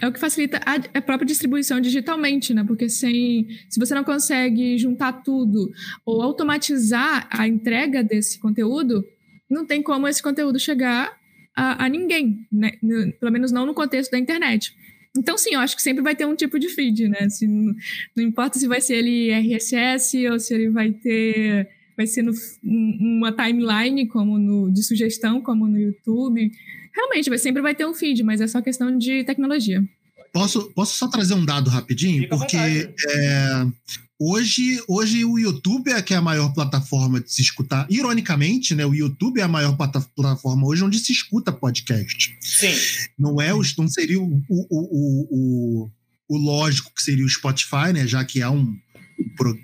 é 0.00 0.08
o 0.08 0.12
que 0.12 0.18
facilita 0.18 0.58
a, 0.64 0.98
a 0.98 1.02
própria 1.02 1.26
distribuição 1.26 1.80
digitalmente, 1.80 2.54
né? 2.54 2.64
Porque 2.64 2.88
sem, 2.88 3.46
se 3.68 3.78
você 3.78 3.94
não 3.94 4.02
consegue 4.04 4.78
juntar 4.78 5.12
tudo 5.22 5.70
ou 6.04 6.22
automatizar 6.22 7.28
a 7.30 7.46
entrega 7.46 8.02
desse 8.02 8.38
conteúdo, 8.38 9.04
não 9.48 9.66
tem 9.66 9.82
como 9.82 10.08
esse 10.08 10.22
conteúdo 10.22 10.58
chegar 10.58 11.16
a, 11.54 11.84
a 11.84 11.88
ninguém, 11.88 12.46
né? 12.50 12.72
Pelo 13.20 13.30
menos 13.30 13.52
não 13.52 13.66
no 13.66 13.74
contexto 13.74 14.10
da 14.10 14.18
internet. 14.18 14.74
Então, 15.16 15.36
sim, 15.38 15.54
eu 15.54 15.60
acho 15.60 15.74
que 15.76 15.82
sempre 15.82 16.02
vai 16.02 16.14
ter 16.14 16.24
um 16.26 16.34
tipo 16.36 16.58
de 16.58 16.68
feed, 16.68 17.08
né? 17.08 17.28
Se, 17.28 17.46
não 17.46 17.74
importa 18.24 18.58
se 18.58 18.66
vai 18.68 18.80
ser 18.80 18.96
ele 18.96 19.30
RSS 19.30 20.28
ou 20.28 20.38
se 20.38 20.54
ele 20.54 20.70
vai 20.70 20.90
ter. 20.92 21.68
Vai 21.96 22.06
ser 22.06 22.22
no, 22.22 22.32
um- 22.62 23.16
uma 23.18 23.32
timeline 23.32 24.06
como 24.06 24.38
no, 24.38 24.70
de 24.70 24.82
sugestão, 24.82 25.40
como 25.40 25.66
no 25.66 25.78
YouTube. 25.78 26.50
Realmente, 26.94 27.28
vai, 27.30 27.38
sempre 27.38 27.62
vai 27.62 27.74
ter 27.74 27.86
um 27.86 27.94
feed, 27.94 28.22
mas 28.22 28.40
é 28.40 28.46
só 28.46 28.60
questão 28.60 28.96
de 28.96 29.24
tecnologia. 29.24 29.82
Posso, 30.32 30.70
posso 30.72 30.94
só 30.96 31.08
trazer 31.08 31.32
um 31.34 31.44
dado 31.44 31.70
rapidinho? 31.70 32.24
Fica 32.24 32.36
Porque 32.36 32.56
hoje, 34.18 34.82
hoje 34.88 35.24
o 35.24 35.38
YouTube 35.38 35.90
é 35.90 36.02
que 36.02 36.14
é 36.14 36.16
a 36.16 36.22
maior 36.22 36.52
plataforma 36.52 37.20
de 37.20 37.32
se 37.32 37.42
escutar. 37.42 37.86
Ironicamente, 37.90 38.74
né, 38.74 38.84
o 38.86 38.94
YouTube 38.94 39.40
é 39.40 39.42
a 39.42 39.48
maior 39.48 39.76
plata- 39.76 40.06
plataforma 40.14 40.66
hoje 40.66 40.84
onde 40.84 40.98
se 40.98 41.12
escuta 41.12 41.52
podcast. 41.52 42.36
Sim. 42.40 42.74
Não 43.18 43.40
é 43.40 43.54
os, 43.54 43.76
não 43.76 43.88
seria 43.88 44.20
o, 44.20 44.42
o, 44.48 44.66
o, 44.70 45.26
o, 45.30 45.90
o 46.28 46.38
lógico 46.38 46.92
que 46.94 47.02
seria 47.02 47.24
o 47.24 47.28
Spotify, 47.28 47.92
né? 47.92 48.06
Já 48.06 48.24
que 48.24 48.40
é 48.40 48.48
um, 48.48 48.76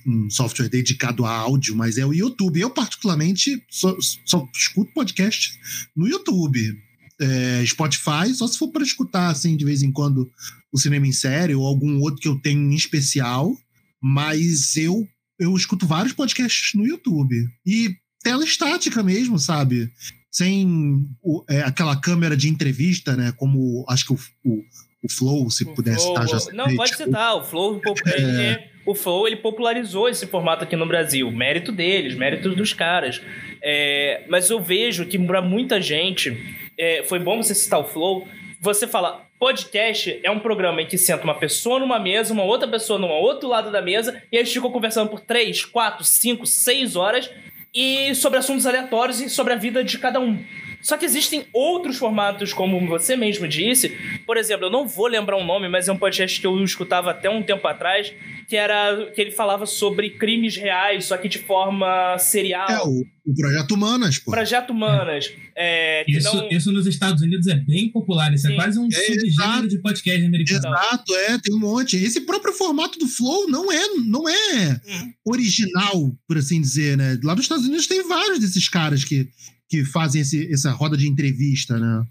um 0.07 0.31
software 0.31 0.69
dedicado 0.69 1.25
a 1.25 1.31
áudio, 1.31 1.75
mas 1.75 1.99
é 1.99 2.07
o 2.07 2.13
YouTube. 2.13 2.61
Eu, 2.61 2.71
particularmente, 2.71 3.63
só, 3.71 3.97
só 4.25 4.49
escuto 4.55 4.93
podcast 4.93 5.59
no 5.97 6.09
YouTube. 6.09 6.79
É, 7.21 7.65
Spotify, 7.67 8.35
só 8.35 8.47
se 8.49 8.59
for 8.59 8.69
para 8.69 8.83
escutar, 8.83 9.29
assim, 9.29 9.57
de 9.57 9.65
vez 9.65 9.83
em 9.83 9.93
quando, 9.93 10.29
o 10.73 10.79
cinema 10.79 11.07
em 11.07 11.13
série 11.13 11.55
ou 11.55 11.67
algum 11.67 12.01
outro 12.01 12.21
que 12.21 12.29
eu 12.29 12.37
tenho 12.41 12.61
em 12.61 12.75
especial. 12.75 13.55
Mas 14.03 14.77
eu, 14.77 15.07
eu 15.39 15.55
escuto 15.57 15.87
vários 15.87 16.13
podcasts 16.13 16.75
no 16.75 16.87
YouTube. 16.87 17.35
E 17.65 17.91
tela 18.23 18.45
estática 18.45 19.03
mesmo, 19.03 19.39
sabe? 19.39 19.91
Sem 20.31 21.07
o- 21.23 21.45
é, 21.49 21.61
aquela 21.63 21.95
câmera 22.01 22.37
de 22.37 22.49
entrevista, 22.49 23.17
né? 23.17 23.33
Como 23.37 23.85
acho 23.89 24.07
que 24.07 24.13
o, 24.13 24.19
o, 24.45 24.63
o 25.05 25.09
Flow, 25.11 25.51
se 25.51 25.65
O 25.65 25.75
puder 25.75 25.95
Flow- 25.97 26.09
citar 26.09 26.29
já. 26.29 26.53
Não, 26.53 26.75
pode 26.77 26.93
tipo, 26.93 27.05
citar. 27.05 27.37
O 27.37 27.45
Flow, 27.45 27.81
ele 28.07 28.41
é- 28.41 28.69
o 28.85 28.95
Flow 28.95 29.27
ele 29.29 29.37
popularizou 29.37 30.09
esse 30.09 30.27
formato 30.27 30.65
aqui 30.65 30.75
no 30.75 30.87
Brasil. 30.87 31.31
Mérito 31.31 31.71
deles, 31.71 32.17
mérito 32.17 32.55
dos 32.57 32.73
caras. 32.73 33.21
É, 33.63 34.25
mas 34.29 34.51
eu 34.51 34.61
vejo 34.61 35.07
que 35.07 35.19
para 35.19 35.41
muita 35.41 35.81
gente, 35.81 36.37
é, 36.77 37.05
foi 37.05 37.19
bom 37.21 37.41
você 37.43 37.55
citar 37.55 37.79
o 37.79 37.85
Flow. 37.85 38.27
Você 38.61 38.87
fala, 38.89 39.25
podcast 39.43 40.21
é 40.23 40.31
um 40.31 40.39
programa 40.39 40.83
em 40.83 40.87
que 40.87 40.97
senta 40.97 41.25
uma 41.25 41.35
pessoa 41.35 41.81
numa 41.81 41.99
mesa, 41.99 42.33
uma 42.33 42.45
outra 42.45 42.69
pessoa 42.69 42.97
no 42.97 43.09
outro 43.09 43.49
lado 43.49 43.73
da 43.73 43.83
mesa, 43.83 44.23
e 44.31 44.37
eles 44.37 44.53
ficam 44.53 44.71
conversando 44.71 45.11
por 45.11 45.19
3, 45.19 45.65
4, 45.65 46.05
5, 46.05 46.47
6 46.47 46.95
horas 46.95 47.29
e 47.75 48.15
sobre 48.15 48.39
assuntos 48.39 48.67
aleatórios 48.67 49.21
e 49.21 49.29
sobre 49.29 49.53
a 49.53 49.57
vida 49.57 49.83
de 49.83 49.99
cada 49.99 50.21
um. 50.21 50.39
Só 50.83 50.97
que 50.97 51.05
existem 51.05 51.47
outros 51.53 51.97
formatos, 51.97 52.53
como 52.53 52.85
você 52.89 53.17
mesmo 53.17 53.47
disse. 53.47 53.91
Por 54.27 54.37
exemplo, 54.37 54.67
eu 54.67 54.71
não 54.71 54.87
vou 54.87 55.07
lembrar 55.07 55.37
o 55.37 55.45
nome, 55.45 55.69
mas 55.69 55.89
é 55.89 55.93
um 55.93 55.97
podcast 55.99 56.41
que 56.41 56.47
eu 56.47 56.63
escutava 56.65 57.11
até 57.13 57.31
um 57.31 57.43
tempo 57.43 57.67
atrás, 57.69 58.13
que 58.49 58.57
era 58.57 59.11
que 59.15 59.21
ele 59.21 59.31
falava 59.31 59.65
sobre 59.65 60.11
crimes 60.11 60.57
reais, 60.57 61.05
só 61.07 61.17
que 61.17 61.29
de 61.29 61.39
forma 61.39 62.19
serial. 62.19 62.69
É, 62.69 62.79
o, 62.83 63.05
o 63.25 63.35
Projeto 63.35 63.73
Humanas, 63.75 64.19
pô. 64.19 64.31
Projeto 64.33 64.71
Humanas. 64.71 65.33
É, 65.57 66.05
Isso, 66.09 66.35
não- 66.37 66.49
isso 66.51 66.73
nos 66.73 66.87
Estados 66.87 67.23
Unidos 67.23 67.47
é 67.47 67.55
bem 67.55 67.89
popular. 67.91 68.33
Isso 68.35 68.47
Sim. 68.49 68.55
é 68.55 68.57
quase 68.57 68.79
um 68.79 68.91
subgênero 68.91 69.27
exato. 69.27 69.69
de 69.69 69.79
podcast 69.81 70.25
americano. 70.25 70.59
Exato, 70.59 71.15
é, 71.15 71.39
tem 71.39 71.55
um 71.55 71.59
monte. 71.61 71.97
Esse 71.97 72.23
próprio 72.23 72.53
formato 72.55 72.99
do 72.99 73.07
Flow 73.07 73.49
não 73.49 73.71
é, 73.71 73.87
não 74.05 74.29
é 74.29 74.81
Uhum. 74.87 75.13
original, 75.27 76.13
por 76.27 76.39
assim 76.39 76.61
dizer, 76.61 76.97
né? 76.97 77.19
Lá 77.23 77.35
nos 77.35 77.45
Estados 77.45 77.67
Unidos 77.67 77.87
tem 77.87 78.07
vários 78.09 78.39
desses 78.39 78.69
caras 78.69 79.05
que, 79.05 79.29
que 79.73 79.85
fazem 79.87 80.21
esse, 80.21 80.53
essa 80.53 80.71
roda 80.71 80.99
de 80.99 81.09
entrevista, 81.09 81.79
né? 81.79 82.05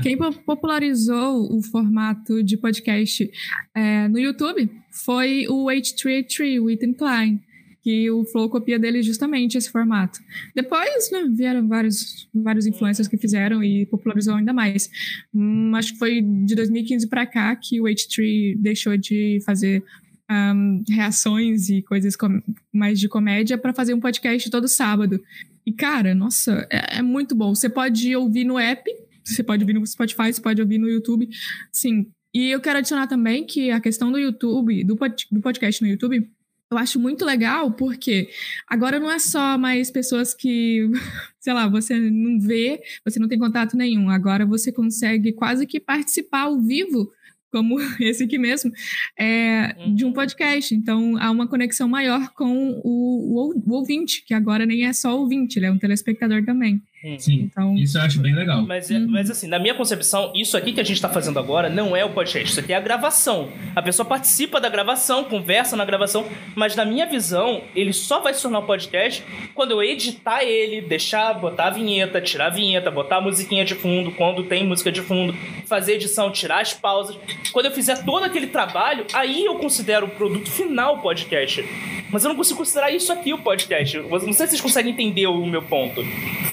Quem 0.00 0.16
po- 0.16 0.32
popularizou 0.46 1.52
o 1.52 1.60
formato 1.60 2.40
de 2.40 2.56
podcast 2.56 3.28
é, 3.74 4.06
no 4.06 4.16
YouTube 4.16 4.70
foi 4.92 5.44
o 5.48 5.66
H383, 5.66 6.62
o 6.62 6.70
Ethan 6.70 6.92
Klein, 6.92 7.40
que 7.82 8.08
o 8.12 8.24
Flow 8.26 8.48
copia 8.48 8.78
dele 8.78 9.02
justamente 9.02 9.58
esse 9.58 9.68
formato. 9.72 10.20
Depois, 10.54 11.10
né, 11.10 11.26
vieram 11.34 11.66
vários, 11.66 12.28
vários 12.32 12.64
influencers 12.66 13.08
que 13.08 13.16
fizeram 13.16 13.60
e 13.64 13.86
popularizou 13.86 14.34
ainda 14.36 14.52
mais. 14.52 14.88
Hum, 15.34 15.72
acho 15.74 15.94
que 15.94 15.98
foi 15.98 16.20
de 16.22 16.54
2015 16.54 17.08
para 17.08 17.26
cá 17.26 17.56
que 17.56 17.80
o 17.80 17.84
H3 17.84 18.56
deixou 18.56 18.96
de 18.96 19.40
fazer 19.44 19.82
ahn, 20.28 20.84
reações 20.88 21.68
e 21.70 21.82
coisas 21.82 22.14
com- 22.14 22.40
mais 22.72 23.00
de 23.00 23.08
comédia 23.08 23.58
para 23.58 23.72
fazer 23.74 23.94
um 23.94 24.00
podcast 24.00 24.48
todo 24.48 24.68
sábado. 24.68 25.20
E, 25.66 25.72
cara, 25.72 26.14
nossa, 26.14 26.66
é, 26.70 26.98
é 26.98 27.02
muito 27.02 27.34
bom. 27.34 27.54
Você 27.54 27.68
pode 27.68 28.14
ouvir 28.16 28.44
no 28.44 28.58
app, 28.58 28.90
você 29.24 29.42
pode 29.42 29.62
ouvir 29.62 29.74
no 29.74 29.86
Spotify, 29.86 30.32
você 30.32 30.40
pode 30.40 30.60
ouvir 30.60 30.78
no 30.78 30.88
YouTube. 30.88 31.28
Sim. 31.72 32.06
E 32.32 32.50
eu 32.50 32.60
quero 32.60 32.78
adicionar 32.78 33.06
também 33.06 33.44
que 33.44 33.70
a 33.70 33.80
questão 33.80 34.10
do 34.10 34.18
YouTube, 34.18 34.84
do, 34.84 34.96
pod- 34.96 35.26
do 35.30 35.40
podcast 35.40 35.82
no 35.82 35.88
YouTube, 35.88 36.30
eu 36.70 36.78
acho 36.78 37.00
muito 37.00 37.24
legal 37.24 37.72
porque 37.72 38.28
agora 38.68 39.00
não 39.00 39.10
é 39.10 39.18
só 39.18 39.58
mais 39.58 39.90
pessoas 39.90 40.32
que, 40.32 40.88
sei 41.40 41.52
lá, 41.52 41.66
você 41.68 41.98
não 41.98 42.38
vê, 42.38 42.80
você 43.04 43.18
não 43.18 43.26
tem 43.28 43.38
contato 43.38 43.76
nenhum. 43.76 44.08
Agora 44.08 44.46
você 44.46 44.70
consegue 44.70 45.32
quase 45.32 45.66
que 45.66 45.80
participar 45.80 46.42
ao 46.42 46.60
vivo, 46.60 47.10
como 47.50 47.78
esse 48.00 48.24
aqui 48.24 48.38
mesmo, 48.38 48.70
é, 49.18 49.74
de 49.94 50.04
um 50.04 50.12
podcast. 50.12 50.74
Então 50.74 51.16
há 51.18 51.30
uma 51.30 51.48
conexão 51.48 51.88
maior 51.88 52.30
com 52.34 52.80
o, 52.84 53.38
o 53.38 53.70
o 53.70 53.72
ouvinte, 53.74 54.24
que 54.24 54.34
agora 54.34 54.66
nem 54.66 54.86
é 54.86 54.92
só 54.92 55.18
ouvinte, 55.18 55.58
ele 55.58 55.66
é 55.66 55.70
um 55.70 55.78
telespectador 55.78 56.44
também. 56.44 56.82
Sim, 57.18 57.48
Então, 57.50 57.74
isso 57.76 57.96
eu 57.96 58.02
acho 58.02 58.20
bem 58.20 58.34
legal. 58.34 58.60
Mas, 58.62 58.90
é- 58.90 58.98
mas 58.98 59.30
assim, 59.30 59.46
na 59.46 59.58
minha 59.58 59.74
concepção, 59.74 60.32
isso 60.34 60.54
aqui 60.56 60.72
que 60.72 60.80
a 60.80 60.84
gente 60.84 61.00
tá 61.00 61.08
fazendo 61.08 61.38
agora 61.38 61.70
não 61.70 61.96
é 61.96 62.04
o 62.04 62.10
podcast, 62.10 62.50
isso 62.50 62.60
aqui 62.60 62.74
é 62.74 62.76
a 62.76 62.80
gravação. 62.80 63.48
A 63.74 63.80
pessoa 63.80 64.04
participa 64.06 64.60
da 64.60 64.68
gravação, 64.68 65.24
conversa 65.24 65.76
na 65.76 65.84
gravação, 65.86 66.26
mas 66.54 66.76
na 66.76 66.84
minha 66.84 67.06
visão, 67.06 67.62
ele 67.74 67.92
só 67.94 68.20
vai 68.20 68.34
se 68.34 68.42
tornar 68.42 68.58
um 68.58 68.66
podcast 68.66 69.24
quando 69.54 69.70
eu 69.70 69.82
editar 69.82 70.42
ele, 70.42 70.82
deixar, 70.82 71.32
botar 71.34 71.68
a 71.68 71.70
vinheta, 71.70 72.20
tirar 72.20 72.46
a 72.46 72.50
vinheta, 72.50 72.90
botar 72.90 73.16
a 73.16 73.20
musiquinha 73.22 73.64
de 73.64 73.74
fundo, 73.74 74.10
quando 74.12 74.42
tem 74.44 74.66
música 74.66 74.92
de 74.92 75.00
fundo, 75.00 75.34
fazer 75.66 75.94
edição, 75.94 76.30
tirar 76.30 76.60
as 76.60 76.74
pausas. 76.74 77.16
Quando 77.50 77.66
eu 77.66 77.72
fizer 77.72 78.04
todo 78.04 78.24
aquele 78.24 78.48
trabalho, 78.48 79.06
aí 79.14 79.44
eu 79.46 79.54
considero 79.56 80.04
o 80.06 80.10
produto 80.10 80.50
final 80.50 80.96
o 80.96 80.98
podcast. 80.98 81.64
Mas 82.10 82.24
eu 82.24 82.28
não 82.28 82.36
consigo 82.36 82.58
considerar 82.58 82.90
isso 82.90 83.10
aqui 83.12 83.32
o 83.32 83.38
podcast. 83.38 83.96
Não 83.98 84.18
sei 84.20 84.32
se 84.32 84.48
vocês 84.48 84.60
conseguem 84.60 84.92
entender 84.92 85.26
o 85.28 85.46
meu 85.46 85.62
ponto. 85.62 86.04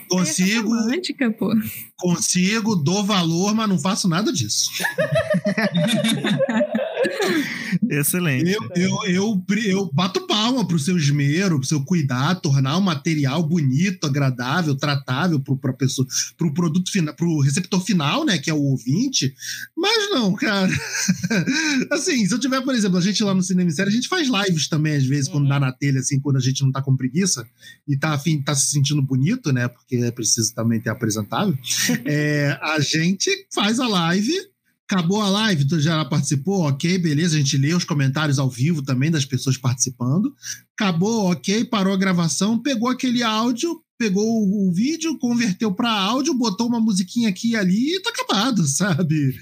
Consigo, 0.10 0.70
romântica, 0.70 1.32
pô. 1.32 1.54
consigo, 1.98 2.76
dou 2.76 3.04
valor, 3.04 3.54
mas 3.54 3.70
não 3.70 3.80
faço 3.80 4.08
nada 4.08 4.32
disso. 4.32 4.70
Excelente. 7.89 8.52
Eu, 8.52 8.69
eu, 8.76 8.97
eu, 9.08 9.45
eu 9.65 9.91
bato 9.93 10.26
palma 10.28 10.67
pro 10.67 10.80
seu 10.80 10.97
esmero, 10.97 11.60
pro 11.60 11.67
seu 11.67 11.84
cuidado, 11.84 12.41
tornar 12.41 12.78
o 12.78 12.82
material 12.82 13.41
bonito, 13.43 14.06
agradável, 14.06 14.76
tratável 14.76 15.39
pro, 15.39 15.58
pra 15.58 15.73
pessoa, 15.73 16.08
pro 16.38 16.54
produto 16.54 16.91
final, 16.91 17.13
pro 17.13 17.39
receptor 17.39 17.82
final, 17.82 18.26
né, 18.26 18.38
que 18.38 18.50
é 18.50 18.54
o 18.54 18.62
ouvinte. 18.62 19.34
Mas 19.76 20.10
não, 20.10 20.34
cara. 20.34 20.71
assim, 21.91 22.26
se 22.26 22.34
eu 22.34 22.39
tiver, 22.39 22.62
por 22.62 22.76
exemplo, 22.76 22.97
a 22.97 23.02
gente 23.02 23.23
lá 23.23 23.34
no 23.34 23.43
Cinema 23.43 23.69
em 23.69 23.73
Série, 23.73 23.89
a 23.89 23.93
gente 23.93 24.08
faz 24.08 24.28
lives 24.28 24.67
também, 24.67 24.95
às 24.95 25.06
vezes, 25.06 25.28
quando 25.28 25.43
Uhum. 25.43 25.50
dá 25.50 25.60
na 25.60 25.71
telha, 25.71 26.00
assim, 26.00 26.19
quando 26.19 26.38
a 26.38 26.41
gente 26.41 26.62
não 26.63 26.71
tá 26.71 26.82
com 26.82 26.95
preguiça 26.95 27.47
e 27.88 27.97
tá, 27.97 28.13
afim, 28.13 28.41
tá 28.41 28.54
se 28.56 28.71
sentindo 28.71 29.02
bonito, 29.02 29.52
né, 29.54 29.67
porque 29.67 29.97
é 29.97 30.12
preciso 30.12 30.54
também 30.54 30.80
ter 30.80 30.89
apresentável. 30.89 31.58
É, 32.06 32.58
a 32.62 32.80
gente 32.80 33.30
faz 33.54 33.80
a 33.80 33.88
live 33.88 34.34
Acabou 34.89 35.21
a 35.21 35.30
live, 35.30 35.67
tu 35.67 35.80
já 35.82 36.04
participou, 36.06 36.62
ok, 36.62 36.97
beleza. 36.97 37.36
A 37.36 37.39
gente 37.39 37.58
lê 37.58 37.73
os 37.73 37.84
comentários 37.84 38.39
ao 38.39 38.50
vivo 38.50 38.82
também 38.82 39.12
das 39.12 39.26
pessoas 39.26 39.58
participando. 39.58 40.34
Acabou, 40.80 41.30
ok, 41.30 41.65
parou 41.65 41.93
a 41.93 41.97
gravação, 41.97 42.58
pegou 42.58 42.89
aquele 42.89 43.21
áudio, 43.21 43.82
pegou 43.97 44.23
o, 44.23 44.71
vídeo, 44.71 45.17
converteu 45.19 45.73
para 45.73 45.91
áudio, 45.91 46.34
botou 46.34 46.67
uma 46.67 46.80
musiquinha 46.80 47.28
aqui 47.28 47.52
e 47.52 47.56
ali 47.58 47.95
e 47.95 48.02
tá 48.02 48.12
acabado, 48.12 48.63
sabe? 48.67 49.36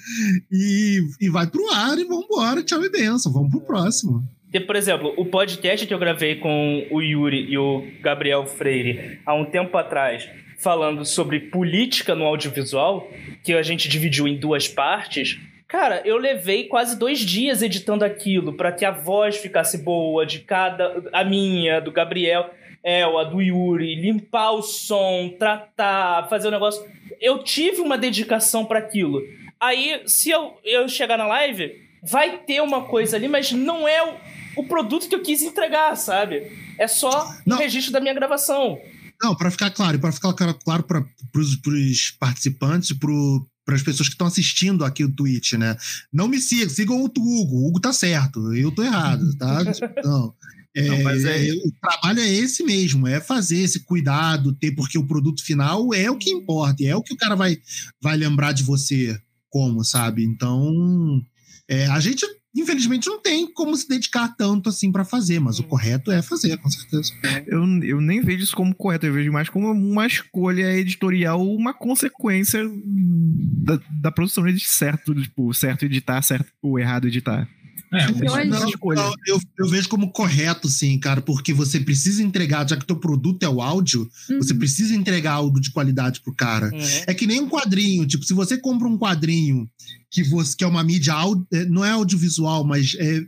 E, 0.51 0.99
e 1.21 1.29
vai 1.29 1.45
pro 1.45 1.69
ar 1.71 1.97
e 1.99 2.05
vambora, 2.05 2.63
tchau 2.63 2.84
e 2.84 2.89
benção, 2.89 3.31
vamos 3.31 3.51
pro 3.51 3.62
próximo. 3.62 4.23
Por 4.65 4.75
exemplo, 4.77 5.13
o 5.17 5.25
podcast 5.25 5.86
que 5.86 5.93
eu 5.93 5.99
gravei 5.99 6.36
com 6.36 6.88
o 6.89 7.01
Yuri 7.01 7.51
e 7.51 7.58
o 7.58 7.84
Gabriel 8.01 8.45
Freire 8.47 9.19
há 9.25 9.36
um 9.36 9.45
tempo 9.45 9.77
atrás, 9.77 10.27
falando 10.57 11.05
sobre 11.05 11.39
política 11.39 12.15
no 12.15 12.25
audiovisual, 12.25 13.09
que 13.43 13.53
a 13.53 13.63
gente 13.63 13.87
dividiu 13.87 14.27
em 14.27 14.37
duas 14.37 14.67
partes. 14.67 15.39
Cara, 15.67 16.01
eu 16.05 16.17
levei 16.17 16.65
quase 16.65 16.97
dois 16.97 17.19
dias 17.19 17.61
editando 17.61 18.05
aquilo 18.05 18.53
para 18.53 18.71
que 18.71 18.85
a 18.85 18.91
voz 18.91 19.37
ficasse 19.37 19.77
boa 19.79 20.25
de 20.25 20.39
cada. 20.39 21.03
A 21.11 21.23
minha, 21.23 21.81
do 21.81 21.91
Gabriel, 21.91 22.49
é, 22.83 23.03
a 23.03 23.23
do 23.23 23.41
Yuri, 23.41 23.95
limpar 23.95 24.51
o 24.51 24.61
som, 24.61 25.33
tratar, 25.37 26.29
fazer 26.29 26.47
o 26.47 26.51
negócio. 26.51 26.85
Eu 27.19 27.43
tive 27.43 27.81
uma 27.81 27.97
dedicação 27.97 28.63
para 28.63 28.79
aquilo. 28.79 29.21
Aí, 29.59 30.01
se 30.05 30.29
eu, 30.29 30.57
eu 30.63 30.87
chegar 30.87 31.17
na 31.17 31.25
live, 31.25 31.81
vai 32.03 32.37
ter 32.37 32.61
uma 32.61 32.83
coisa 32.83 33.17
ali, 33.17 33.27
mas 33.27 33.51
não 33.51 33.87
é 33.87 34.03
o, 34.03 34.13
o 34.57 34.63
produto 34.65 35.09
que 35.09 35.15
eu 35.15 35.21
quis 35.23 35.41
entregar, 35.41 35.95
sabe? 35.95 36.51
É 36.77 36.87
só 36.87 37.27
Não. 37.45 37.57
o 37.57 37.59
registro 37.59 37.91
da 37.91 37.99
minha 37.99 38.13
gravação. 38.13 38.79
Não, 39.21 39.36
para 39.36 39.51
ficar 39.51 39.71
claro, 39.71 39.99
para 39.99 40.12
ficar 40.12 40.34
claro, 40.34 40.84
para 40.84 41.06
os 41.36 42.12
participantes 42.19 42.89
e 42.91 42.95
para 42.95 43.75
as 43.75 43.82
pessoas 43.84 44.08
que 44.10 44.15
estão 44.15 44.28
assistindo 44.28 44.84
aqui 44.86 45.04
o 45.04 45.12
Twitch, 45.12 45.54
né? 45.54 45.75
Não 46.12 46.28
me 46.28 46.39
sigam, 46.39 46.69
sigam 46.69 47.01
o 47.01 47.06
Hugo. 47.06 47.56
O 47.56 47.67
Hugo 47.67 47.80
tá 47.80 47.91
certo, 47.93 48.54
eu 48.54 48.71
tô 48.71 48.84
errado, 48.84 49.36
tá? 49.38 49.60
Não. 50.04 50.34
É, 50.75 50.89
Não, 50.89 51.04
mas 51.04 51.23
é- 51.23 51.54
o 51.54 51.71
trabalho 51.82 52.19
é 52.19 52.28
esse 52.30 52.62
mesmo, 52.63 53.08
é 53.08 53.21
fazer 53.21 53.60
esse 53.60 53.80
cuidado, 53.86 54.51
ter, 54.54 54.71
porque 54.71 54.97
o 54.97 55.08
produto 55.08 55.41
final 55.41 55.93
é 55.93 56.12
o 56.12 56.17
que 56.17 56.30
importa, 56.30 56.84
é 56.84 56.93
o 56.93 57.01
que 57.01 57.13
o 57.13 57.17
cara 57.17 57.34
vai, 57.34 57.58
vai 58.01 58.17
lembrar 58.17 58.51
de 58.51 58.62
você 58.62 59.17
como, 59.49 59.86
sabe? 59.86 60.25
Então, 60.25 61.21
é, 61.65 61.88
a 61.88 61.97
gente, 62.01 62.25
infelizmente, 62.55 63.07
não 63.07 63.21
tem 63.21 63.51
como 63.51 63.75
se 63.75 63.87
dedicar 63.87 64.29
tanto 64.35 64.69
assim 64.69 64.91
para 64.91 65.03
fazer, 65.03 65.39
mas 65.39 65.59
o 65.59 65.63
correto 65.63 66.11
é 66.11 66.21
fazer, 66.21 66.57
com 66.57 66.69
certeza. 66.69 67.11
Eu, 67.45 67.63
eu 67.83 67.99
nem 67.99 68.21
vejo 68.21 68.43
isso 68.43 68.55
como 68.55 68.73
correto, 68.73 69.05
eu 69.05 69.13
vejo 69.13 69.31
mais 69.31 69.49
como 69.49 69.71
uma 69.71 70.07
escolha 70.07 70.77
editorial, 70.77 71.45
uma 71.45 71.73
consequência 71.73 72.63
da, 72.85 73.79
da 74.01 74.11
produção 74.11 74.45
de 74.45 74.59
certo, 74.59 75.13
tipo, 75.13 75.53
certo 75.53 75.85
editar, 75.85 76.21
certo 76.21 76.51
ou 76.61 76.79
errado 76.79 77.07
editar. 77.07 77.47
É, 77.95 78.12
Não, 78.12 78.60
não, 78.95 79.13
eu, 79.27 79.39
eu 79.60 79.67
vejo 79.69 79.88
como 79.89 80.12
correto, 80.12 80.67
sim, 80.69 80.97
cara, 80.99 81.21
porque 81.21 81.53
você 81.53 81.79
precisa 81.79 82.21
entregar, 82.21 82.67
já 82.67 82.75
que 82.77 82.86
teu 82.86 82.95
produto 82.97 83.43
é 83.43 83.49
o 83.49 83.62
áudio, 83.62 84.10
você 84.39 84.53
Uhum. 84.53 84.60
precisa 84.60 84.93
entregar 84.95 85.34
algo 85.34 85.60
de 85.60 85.71
qualidade 85.71 86.19
pro 86.21 86.34
cara. 86.34 86.69
Uhum. 86.73 86.79
É 87.08 87.13
que 87.13 87.25
nem 87.27 87.39
um 87.41 87.49
quadrinho, 87.49 88.05
tipo, 88.05 88.23
se 88.25 88.34
você 88.34 88.58
compra 88.58 88.88
um 88.88 88.97
quadrinho 88.97 89.69
que, 90.12 90.23
você, 90.23 90.55
que 90.58 90.63
é 90.63 90.67
uma 90.67 90.84
mídia, 90.84 91.13
é, 91.51 91.65
não 91.65 91.84
é 91.86 91.91
audiovisual, 91.91 92.63
mas 92.63 92.95
é 92.97 93.21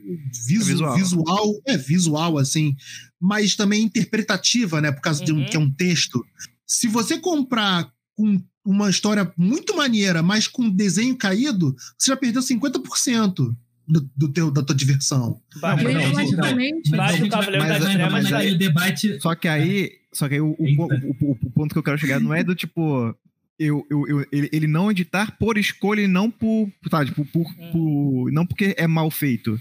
visu- 0.47 0.65
visual. 0.65 0.95
visual. 0.97 1.62
é 1.65 1.77
visual, 1.77 2.38
assim, 2.38 2.75
mas 3.19 3.56
também 3.56 3.84
interpretativa, 3.84 4.82
né, 4.82 4.91
por 4.91 5.01
causa 5.01 5.23
de 5.23 5.32
um, 5.34 5.38
Uhum. 5.39 5.45
que 5.45 5.58
é 5.58 5.60
um 5.60 5.71
texto. 5.71 6.23
Se 6.65 6.88
você 6.88 7.17
comprar 7.17 7.89
com 8.15 8.41
uma 8.65 8.89
história 8.89 9.32
muito 9.38 9.75
maneira, 9.77 10.21
mas 10.21 10.45
com 10.47 10.69
desenho 10.69 11.15
caído, 11.15 11.73
você 11.97 12.12
já 12.12 12.17
perdeu 12.17 12.41
50% 12.41 13.56
do, 13.88 14.10
do 14.15 14.30
teu, 14.34 14.52
da 14.52 14.62
tua 14.63 14.76
diversão. 14.76 15.39
Vai, 15.62 15.82
Não, 15.84 15.91
não, 15.93 16.13
mas- 16.13 16.32
não. 16.32 16.38
Mas 16.39 17.13
o 17.13 17.17
gente 17.17 17.30
vai- 17.30 17.30
Cavaleiro 17.30 17.60
mas 17.60 17.67
das 17.69 17.84
vai- 17.84 17.93
Trevas 17.95 18.12
mas 18.12 18.26
é- 18.26 18.30
naquele 18.32 18.58
debate. 18.58 19.21
Só 19.21 19.36
que 19.36 19.47
aí, 19.47 19.91
só 20.13 20.28
que 20.28 20.36
aí 20.36 20.41
o, 20.41 20.50
o, 20.50 20.65
o- 20.65 21.15
o- 21.21 21.38
o 21.43 21.52
ponto 21.52 21.73
que 21.73 21.80
eu 21.80 21.84
quero 21.84 21.97
chegar 21.97 22.19
não 22.19 22.34
é 22.34 22.43
do 22.43 22.54
tipo. 22.56 23.15
Eu, 23.60 23.84
eu, 23.89 24.08
eu- 24.08 24.28
ele, 24.32 24.50
ele 24.54 24.67
não 24.67 24.91
editar 24.91 25.36
por 25.39 25.58
escolha 25.58 26.02
e 26.02 26.08
não 26.08 26.30
por. 26.30 26.69
Tá, 26.91 27.04
tipo, 27.06 27.26
por, 27.26 27.45
por- 27.71 28.32
não 28.32 28.45
porque 28.45 28.76
é 28.78 28.86
mal 28.86 29.10
feito. 29.10 29.60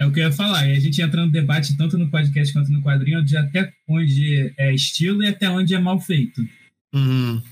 É 0.00 0.04
o 0.04 0.10
que 0.10 0.18
eu 0.18 0.24
ia 0.24 0.32
falar. 0.32 0.66
E 0.68 0.72
a 0.76 0.80
gente 0.80 1.00
entra 1.00 1.24
no 1.24 1.30
debate 1.30 1.76
tanto 1.76 1.96
no 1.96 2.10
podcast 2.10 2.52
quanto 2.52 2.72
no 2.72 2.82
quadrinho, 2.82 3.24
de 3.24 3.36
até 3.36 3.70
onde 3.88 4.52
é 4.58 4.74
estilo 4.74 5.22
e 5.22 5.28
até 5.28 5.48
onde 5.48 5.72
é 5.74 5.78
mal 5.78 6.00
feito. 6.00 6.42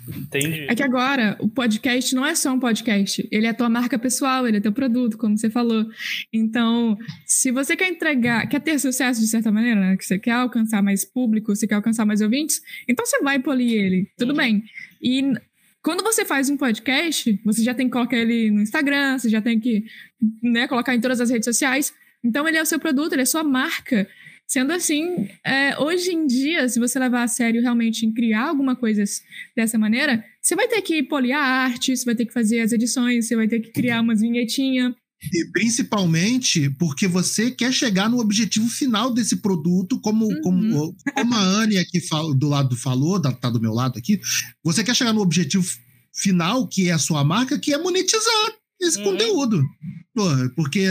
Entendi. 0.08 0.66
É 0.68 0.74
que 0.74 0.82
agora 0.82 1.36
o 1.40 1.48
podcast 1.48 2.14
não 2.14 2.24
é 2.24 2.34
só 2.34 2.52
um 2.52 2.60
podcast, 2.60 3.26
ele 3.30 3.46
é 3.46 3.52
tua 3.52 3.68
marca 3.68 3.98
pessoal, 3.98 4.46
ele 4.46 4.58
é 4.58 4.60
teu 4.60 4.72
produto, 4.72 5.18
como 5.18 5.36
você 5.36 5.50
falou. 5.50 5.86
Então, 6.32 6.96
se 7.26 7.50
você 7.50 7.76
quer 7.76 7.88
entregar, 7.88 8.48
quer 8.48 8.60
ter 8.60 8.78
sucesso 8.78 9.20
de 9.20 9.26
certa 9.26 9.50
maneira, 9.50 9.80
né? 9.80 9.96
Que 9.96 10.04
você 10.04 10.18
quer 10.18 10.32
alcançar 10.32 10.82
mais 10.82 11.04
público, 11.04 11.54
você 11.54 11.66
quer 11.66 11.74
alcançar 11.74 12.04
mais 12.04 12.20
ouvintes, 12.20 12.60
então 12.88 13.04
você 13.04 13.20
vai 13.20 13.38
polir 13.38 13.72
ele, 13.72 14.08
tudo 14.16 14.30
Uhum. 14.30 14.36
bem. 14.36 14.64
E 15.02 15.32
quando 15.82 16.02
você 16.04 16.24
faz 16.24 16.48
um 16.48 16.56
podcast, 16.56 17.40
você 17.44 17.62
já 17.62 17.74
tem 17.74 17.86
que 17.86 17.92
colocar 17.92 18.16
ele 18.16 18.50
no 18.50 18.62
Instagram, 18.62 19.18
você 19.18 19.28
já 19.28 19.42
tem 19.42 19.58
que 19.58 19.84
né, 20.42 20.68
colocar 20.68 20.94
em 20.94 21.00
todas 21.00 21.20
as 21.20 21.28
redes 21.30 21.44
sociais. 21.44 21.92
Então, 22.24 22.46
ele 22.46 22.56
é 22.56 22.62
o 22.62 22.66
seu 22.66 22.78
produto, 22.78 23.12
ele 23.14 23.22
é 23.22 23.24
a 23.24 23.26
sua 23.26 23.42
marca. 23.42 24.08
Sendo 24.52 24.70
assim, 24.74 25.28
é, 25.46 25.78
hoje 25.78 26.10
em 26.12 26.26
dia, 26.26 26.68
se 26.68 26.78
você 26.78 26.98
levar 26.98 27.22
a 27.22 27.26
sério 27.28 27.62
realmente 27.62 28.04
em 28.04 28.12
criar 28.12 28.48
alguma 28.48 28.76
coisa 28.76 29.02
dessa 29.56 29.78
maneira, 29.78 30.22
você 30.42 30.54
vai 30.54 30.68
ter 30.68 30.82
que 30.82 31.02
polir 31.02 31.32
a 31.34 31.40
arte, 31.40 31.96
você 31.96 32.04
vai 32.04 32.14
ter 32.14 32.26
que 32.26 32.34
fazer 32.34 32.60
as 32.60 32.70
edições, 32.70 33.26
você 33.26 33.34
vai 33.34 33.48
ter 33.48 33.60
que 33.60 33.72
criar 33.72 34.02
umas 34.02 34.20
vinhetinhas. 34.20 34.92
E 35.32 35.50
principalmente 35.52 36.68
porque 36.78 37.08
você 37.08 37.50
quer 37.50 37.72
chegar 37.72 38.10
no 38.10 38.18
objetivo 38.18 38.68
final 38.68 39.14
desse 39.14 39.36
produto, 39.36 39.98
como, 40.02 40.26
Uhum. 40.26 40.40
como, 40.42 40.96
como 41.14 41.34
a 41.34 41.40
Anne 41.40 41.78
aqui 41.78 41.98
fala- 42.06 42.34
do 42.36 42.46
lado 42.46 42.76
falou, 42.76 43.18
da- 43.18 43.32
tá 43.32 43.48
do 43.48 43.58
meu 43.60 43.72
lado 43.72 43.98
aqui. 43.98 44.20
Você 44.62 44.84
quer 44.84 44.94
chegar 44.94 45.14
no 45.14 45.22
objetivo 45.22 45.64
final, 46.14 46.68
que 46.68 46.90
é 46.90 46.92
a 46.92 46.98
sua 46.98 47.24
marca, 47.24 47.58
que 47.58 47.72
é 47.72 47.78
monetizar 47.78 48.52
esse 48.82 48.98
Uhum. 48.98 49.04
conteúdo. 49.12 49.62
Porra, 50.14 50.50
porque, 50.54 50.88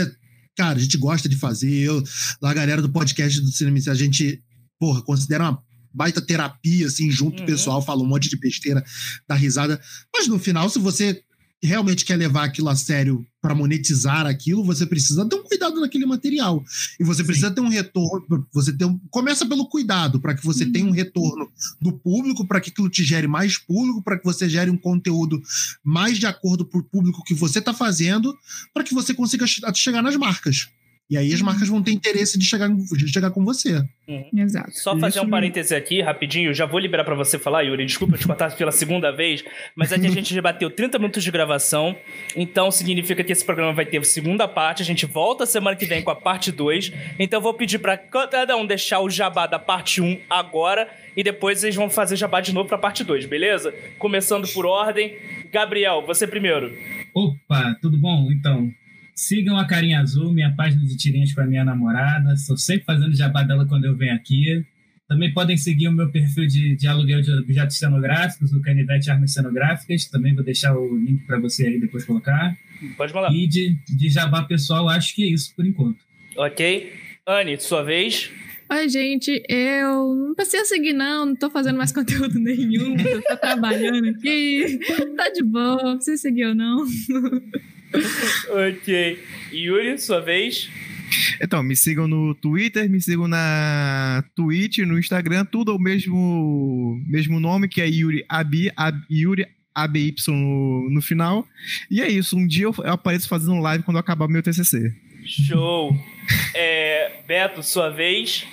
cara, 0.56 0.78
a 0.78 0.82
gente 0.82 0.96
gosta 0.98 1.28
de 1.28 1.36
fazer. 1.36 1.70
Eu, 1.70 2.02
lá, 2.40 2.50
a 2.50 2.54
galera 2.54 2.82
do 2.82 2.90
podcast 2.90 3.40
do 3.40 3.50
Cinema, 3.52 3.78
a 3.88 3.94
gente, 3.94 4.42
porra, 4.78 5.02
considera 5.02 5.44
uma 5.44 5.62
baita 5.94 6.20
terapia, 6.20 6.86
assim, 6.86 7.10
junto 7.10 7.38
Uhum. 7.38 7.42
o 7.44 7.46
pessoal, 7.46 7.82
fala 7.82 8.02
um 8.02 8.06
monte 8.06 8.28
de 8.28 8.36
besteira, 8.38 8.82
dá 9.28 9.34
risada. 9.34 9.80
Mas 10.14 10.26
no 10.26 10.38
final, 10.38 10.68
se 10.68 10.78
você 10.78 11.22
realmente 11.62 12.04
quer 12.04 12.16
levar 12.16 12.44
aquilo 12.44 12.68
a 12.68 12.76
sério 12.76 13.24
para 13.40 13.54
monetizar 13.54 14.26
aquilo, 14.26 14.64
você 14.64 14.84
precisa 14.86 15.24
ter 15.28 15.36
um 15.36 15.42
cuidado 15.44 15.80
naquele 15.80 16.04
material. 16.06 16.64
E 16.98 17.04
você 17.04 17.22
precisa 17.24 17.50
ter 17.50 17.60
um 17.60 17.68
retorno, 17.68 18.46
você 18.52 18.72
ter 18.72 18.84
um, 18.84 18.98
começa 19.10 19.46
pelo 19.46 19.66
cuidado, 19.66 20.20
para 20.20 20.34
que 20.34 20.44
você 20.44 20.64
Uhum. 20.64 20.72
tenha 20.72 20.86
um 20.86 20.90
retorno 20.92 21.50
do 21.80 21.92
público, 21.92 22.46
para 22.46 22.60
que 22.60 22.70
aquilo 22.70 22.88
te 22.88 23.04
gere 23.04 23.26
mais 23.26 23.56
público, 23.58 24.02
para 24.02 24.18
que 24.18 24.24
você 24.24 24.48
gere 24.48 24.70
um 24.70 24.76
conteúdo 24.76 25.42
mais 25.84 26.18
de 26.18 26.26
acordo 26.26 26.64
com 26.64 26.78
o 26.78 26.82
público 26.82 27.22
que 27.24 27.34
você 27.34 27.58
está 27.60 27.72
fazendo, 27.74 28.36
para 28.74 28.84
que 28.84 28.94
você 28.94 29.12
consiga 29.14 29.46
che- 29.46 29.60
chegar 29.74 30.02
nas 30.02 30.16
marcas. 30.16 30.68
E 31.12 31.16
aí 31.18 31.30
as 31.30 31.40
Uhum. 31.40 31.44
marcas 31.46 31.68
vão 31.68 31.82
ter 31.82 31.90
interesse 31.92 32.38
de 32.38 32.44
chegar, 32.46 32.70
de 32.70 33.12
chegar 33.12 33.30
com 33.30 33.44
você. 33.44 33.84
Exato. 34.34 34.70
Só 34.72 34.98
fazer 34.98 35.18
Isso 35.18 35.26
um 35.26 35.30
parêntese 35.30 35.74
aqui, 35.74 36.00
rapidinho, 36.00 36.54
já 36.54 36.64
vou 36.64 36.78
liberar 36.80 37.04
pra 37.04 37.14
você 37.14 37.38
falar, 37.38 37.60
Yuri. 37.62 37.84
Desculpa 37.84 38.16
te 38.16 38.26
cortar 38.26 38.56
pela 38.56 38.72
segunda 38.72 39.10
vez, 39.10 39.44
mas 39.76 39.92
aqui 39.92 40.06
a 40.06 40.10
gente 40.10 40.34
já 40.34 40.40
bateu 40.40 40.70
30 40.70 40.98
minutos 40.98 41.22
de 41.22 41.30
gravação, 41.30 41.94
então 42.34 42.70
significa 42.70 43.22
que 43.22 43.30
esse 43.30 43.44
programa 43.44 43.74
vai 43.74 43.84
ter 43.84 44.02
segunda 44.06 44.48
parte. 44.48 44.80
A 44.80 44.86
gente 44.86 45.04
volta 45.04 45.44
semana 45.44 45.76
que 45.76 45.84
vem 45.84 46.02
com 46.02 46.10
a 46.10 46.16
parte 46.16 46.50
2. 46.50 46.90
Então 47.18 47.38
eu 47.38 47.42
vou 47.42 47.52
pedir 47.52 47.78
pra 47.78 47.98
cada 47.98 48.56
um 48.56 48.64
deixar 48.66 49.00
o 49.00 49.10
jabá 49.10 49.46
da 49.46 49.58
parte 49.58 50.00
1 50.00 50.18
agora 50.30 50.88
e 51.14 51.22
depois 51.22 51.62
eles 51.62 51.76
vão 51.76 51.90
fazer 51.90 52.16
jabá 52.16 52.40
de 52.40 52.54
novo 52.54 52.68
pra 52.70 52.78
parte 52.78 53.04
2, 53.04 53.26
beleza? 53.26 53.74
Começando 53.98 54.48
por 54.48 54.64
ordem. 54.64 55.14
Gabriel, 55.52 56.02
você 56.06 56.26
primeiro. 56.26 56.72
Opa, 57.14 57.76
tudo 57.82 57.98
bom? 57.98 58.30
Então, 58.32 58.70
sigam 59.22 59.56
a 59.56 59.66
Carinha 59.66 60.00
Azul, 60.00 60.32
minha 60.32 60.52
página 60.54 60.84
de 60.84 60.96
tirinhas 60.96 61.32
com 61.32 61.40
a 61.40 61.46
minha 61.46 61.64
namorada. 61.64 62.32
Estou 62.32 62.56
sempre 62.56 62.84
fazendo 62.84 63.14
jabá 63.14 63.42
dela 63.42 63.66
quando 63.66 63.84
eu 63.84 63.96
venho 63.96 64.14
aqui. 64.14 64.64
Também 65.08 65.32
podem 65.32 65.56
seguir 65.56 65.88
o 65.88 65.92
meu 65.92 66.10
perfil 66.10 66.46
de, 66.46 66.74
de 66.74 66.86
aluguel 66.88 67.20
de 67.20 67.30
objetos 67.32 67.78
cenográficos, 67.78 68.52
o 68.52 68.60
Canivete 68.60 69.10
Armas 69.10 69.32
Cenográficas. 69.32 70.06
Também 70.06 70.34
vou 70.34 70.42
deixar 70.42 70.76
o 70.76 70.96
link 70.96 71.24
para 71.26 71.38
você 71.38 71.66
aí 71.66 71.78
depois 71.78 72.04
colocar. 72.04 72.56
Pode 72.96 73.14
mandar. 73.14 73.32
E 73.32 73.46
de, 73.46 73.76
de 73.88 74.08
jabá 74.08 74.42
pessoal, 74.42 74.88
acho 74.88 75.14
que 75.14 75.22
é 75.22 75.26
isso 75.26 75.54
por 75.54 75.64
enquanto. 75.64 75.98
Ok? 76.36 76.92
Anne, 77.26 77.60
sua 77.60 77.84
vez. 77.84 78.30
Oi, 78.70 78.88
gente, 78.88 79.42
eu 79.48 80.14
não 80.14 80.34
precisa 80.34 80.64
seguir, 80.64 80.94
não, 80.94 81.26
não 81.26 81.36
tô 81.36 81.50
fazendo 81.50 81.76
mais 81.76 81.92
conteúdo 81.94 82.38
nenhum, 82.38 82.96
tô 82.96 83.36
trabalhando 83.36 84.08
aqui, 84.08 84.80
tá 85.14 85.28
de 85.28 85.42
boa, 85.42 85.82
não 85.82 85.96
precisa 85.96 86.16
seguir 86.16 86.46
ou 86.46 86.54
não. 86.54 86.86
Ok. 88.50 89.18
Yuri, 89.52 89.98
sua 89.98 90.20
vez. 90.20 90.68
Então, 91.40 91.62
me 91.62 91.76
sigam 91.76 92.08
no 92.08 92.34
Twitter, 92.34 92.88
me 92.88 93.00
sigam 93.00 93.28
na 93.28 94.24
Twitch, 94.34 94.78
no 94.78 94.98
Instagram, 94.98 95.44
tudo 95.44 95.74
o 95.74 95.78
mesmo, 95.78 97.00
mesmo 97.06 97.38
nome, 97.38 97.68
que 97.68 97.80
é 97.80 97.88
Yuri 97.88 98.24
Abi, 98.28 98.70
Ab, 98.76 98.98
Yuri 99.10 99.46
ABY 99.74 100.14
no, 100.28 100.90
no 100.90 101.02
final. 101.02 101.46
E 101.90 102.00
é 102.00 102.08
isso, 102.08 102.36
um 102.36 102.46
dia 102.46 102.64
eu, 102.64 102.74
eu 102.78 102.92
apareço 102.92 103.28
fazendo 103.28 103.60
live 103.60 103.84
quando 103.84 103.98
acabar 103.98 104.28
meu 104.28 104.42
TCC. 104.42 104.92
Show. 105.24 105.96
É, 106.54 107.22
Beto, 107.26 107.62
sua 107.62 107.90
vez. 107.90 108.44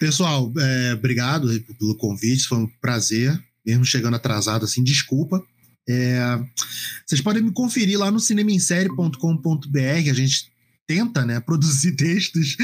Pessoal, 0.00 0.52
é, 0.58 0.94
obrigado 0.94 1.48
pelo 1.78 1.96
convite, 1.96 2.48
foi 2.48 2.58
um 2.58 2.66
prazer, 2.80 3.38
mesmo 3.64 3.84
chegando 3.84 4.16
atrasado 4.16 4.64
assim, 4.64 4.82
desculpa. 4.82 5.42
É, 5.88 6.38
vocês 7.06 7.20
podem 7.20 7.42
me 7.42 7.50
conferir 7.50 7.98
lá 7.98 8.10
no 8.10 8.20
cinemissérie.com.br, 8.20 10.10
a 10.10 10.12
gente 10.12 10.50
tenta 10.86 11.24
né, 11.24 11.40
produzir 11.40 11.92
textos 11.96 12.56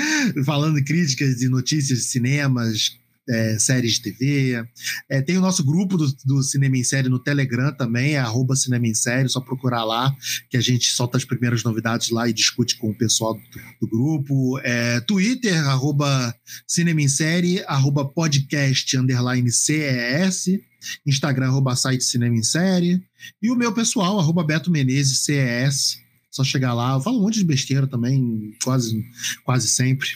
falando 0.44 0.82
críticas 0.84 1.40
e 1.40 1.48
notícias 1.48 2.00
de 2.00 2.04
cinemas, 2.04 2.98
é, 3.28 3.58
séries 3.58 3.94
de 3.94 4.02
TV. 4.02 4.64
É, 5.08 5.22
tem 5.22 5.38
o 5.38 5.40
nosso 5.40 5.64
grupo 5.64 5.96
do, 5.96 6.06
do 6.24 6.42
Cinema 6.42 6.76
em 6.76 6.84
Série 6.84 7.08
no 7.08 7.18
Telegram 7.18 7.72
também, 7.74 8.14
é 8.14 8.18
arroba 8.18 8.56
Cinema 8.56 8.86
em 8.86 8.94
Série, 8.94 9.28
só 9.28 9.40
procurar 9.40 9.84
lá, 9.84 10.14
que 10.50 10.56
a 10.56 10.60
gente 10.60 10.86
solta 10.92 11.16
as 11.16 11.24
primeiras 11.24 11.62
novidades 11.62 12.10
lá 12.10 12.28
e 12.28 12.32
discute 12.32 12.76
com 12.76 12.90
o 12.90 12.94
pessoal 12.94 13.34
do, 13.34 13.40
do 13.80 13.88
grupo. 13.88 14.58
É, 14.60 15.00
Twitter, 15.00 15.56
arroba 15.68 16.34
Cinema 16.66 17.02
em 17.02 17.08
Série, 17.08 17.62
arroba 17.66 18.04
podcast, 18.04 18.96
underline 18.96 19.50
CES, 19.50 20.60
Instagram, 21.06 21.46
arroba 21.46 21.74
site 21.76 22.04
Cinema 22.04 22.36
em 22.36 22.42
Série, 22.42 23.02
e 23.42 23.50
o 23.50 23.56
meu 23.56 23.72
pessoal, 23.72 24.18
arroba 24.18 24.44
Beto 24.44 24.70
Menezes, 24.70 25.20
CES, 25.20 26.04
só 26.30 26.42
chegar 26.42 26.74
lá, 26.74 26.94
eu 26.94 27.00
falo 27.00 27.20
um 27.20 27.22
monte 27.22 27.38
de 27.38 27.44
besteira 27.44 27.86
também, 27.86 28.52
quase, 28.64 29.04
quase 29.44 29.68
sempre. 29.68 30.08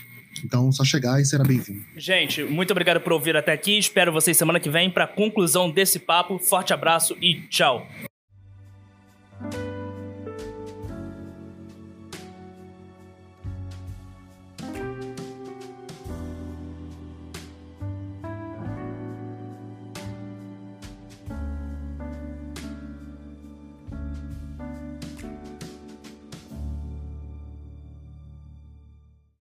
Então, 0.45 0.71
só 0.73 0.85
chegar 0.85 1.21
e 1.21 1.25
será 1.25 1.45
bem-vindo. 1.45 1.83
Gente, 1.97 2.43
muito 2.45 2.71
obrigado 2.71 3.01
por 3.01 3.13
ouvir 3.13 3.37
até 3.37 3.53
aqui. 3.53 3.79
Espero 3.79 4.13
vocês 4.13 4.37
semana 4.37 4.61
que 4.61 4.71
vem 4.71 4.91
para 4.91 5.07
conclusão 5.07 5.71
desse 5.71 5.99
papo. 5.99 6.39
Forte 6.39 6.73
abraço 6.73 7.17
e 7.21 7.43
tchau. 7.49 7.87